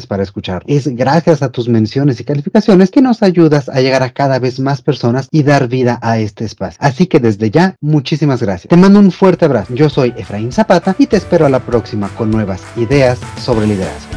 para 0.08 0.24
escuchar. 0.24 0.64
Es 0.68 0.88
gracias 0.88 1.42
a 1.42 1.50
tus 1.50 1.68
menciones 1.68 2.20
y 2.20 2.24
calificaciones 2.24 2.90
que 2.90 3.02
nos 3.02 3.24
ayudas 3.24 3.70
a 3.70 3.82
llegar 3.82 4.04
a 4.04 4.12
cada 4.12 4.40
vez 4.40 4.60
más 4.60 4.82
personas 4.82 5.28
y 5.32 5.44
dar 5.44 5.68
vida 5.68 6.00
a 6.02 6.20
este 6.20 6.46
espacio. 6.46 6.78
Así 6.82 7.08
que 7.08 7.20
desde 7.20 7.52
ya, 7.52 7.76
muchísimas 7.82 8.42
gracias. 8.42 8.70
Te 8.70 8.78
mando 8.78 9.00
un 9.00 9.12
fuerte 9.12 9.46
abrazo. 9.46 9.74
Yo 9.74 9.90
soy 9.90 10.14
Efraín 10.18 10.52
Zapata 10.52 10.96
y 10.98 11.08
te 11.08 11.18
espero 11.18 11.46
a 11.46 11.50
la 11.50 11.60
próxima 11.60 12.10
con 12.10 12.32
nuevas 12.32 12.62
ideas 12.78 13.20
sobre 13.42 13.68
liderazgo. 13.68 14.10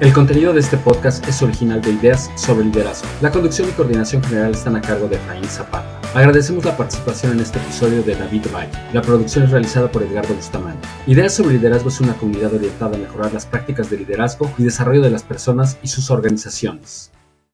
El 0.00 0.12
contenido 0.12 0.52
de 0.52 0.60
este 0.60 0.76
podcast 0.76 1.26
es 1.28 1.40
original 1.40 1.80
de 1.80 1.92
Ideas 1.92 2.30
sobre 2.34 2.64
Liderazgo. 2.64 3.06
La 3.20 3.30
conducción 3.30 3.68
y 3.68 3.72
coordinación 3.72 4.22
general 4.24 4.52
están 4.52 4.76
a 4.76 4.80
cargo 4.80 5.08
de 5.08 5.16
Efraín 5.16 5.44
Zapata. 5.44 6.03
Agradecemos 6.14 6.64
la 6.64 6.76
participación 6.76 7.32
en 7.32 7.40
este 7.40 7.58
episodio 7.58 8.00
de 8.04 8.14
David 8.14 8.46
Valle. 8.54 8.70
La 8.92 9.02
producción 9.02 9.46
es 9.46 9.50
realizada 9.50 9.90
por 9.90 10.04
Edgardo 10.04 10.32
Bustamante. 10.32 10.86
Ideas 11.08 11.34
sobre 11.34 11.54
Liderazgo 11.54 11.88
es 11.88 12.00
una 12.00 12.14
comunidad 12.14 12.54
orientada 12.54 12.94
a 12.94 13.00
mejorar 13.00 13.32
las 13.32 13.46
prácticas 13.46 13.90
de 13.90 13.96
liderazgo 13.96 14.48
y 14.56 14.62
desarrollo 14.62 15.02
de 15.02 15.10
las 15.10 15.24
personas 15.24 15.76
y 15.82 15.88
sus 15.88 16.12
organizaciones. 16.12 17.10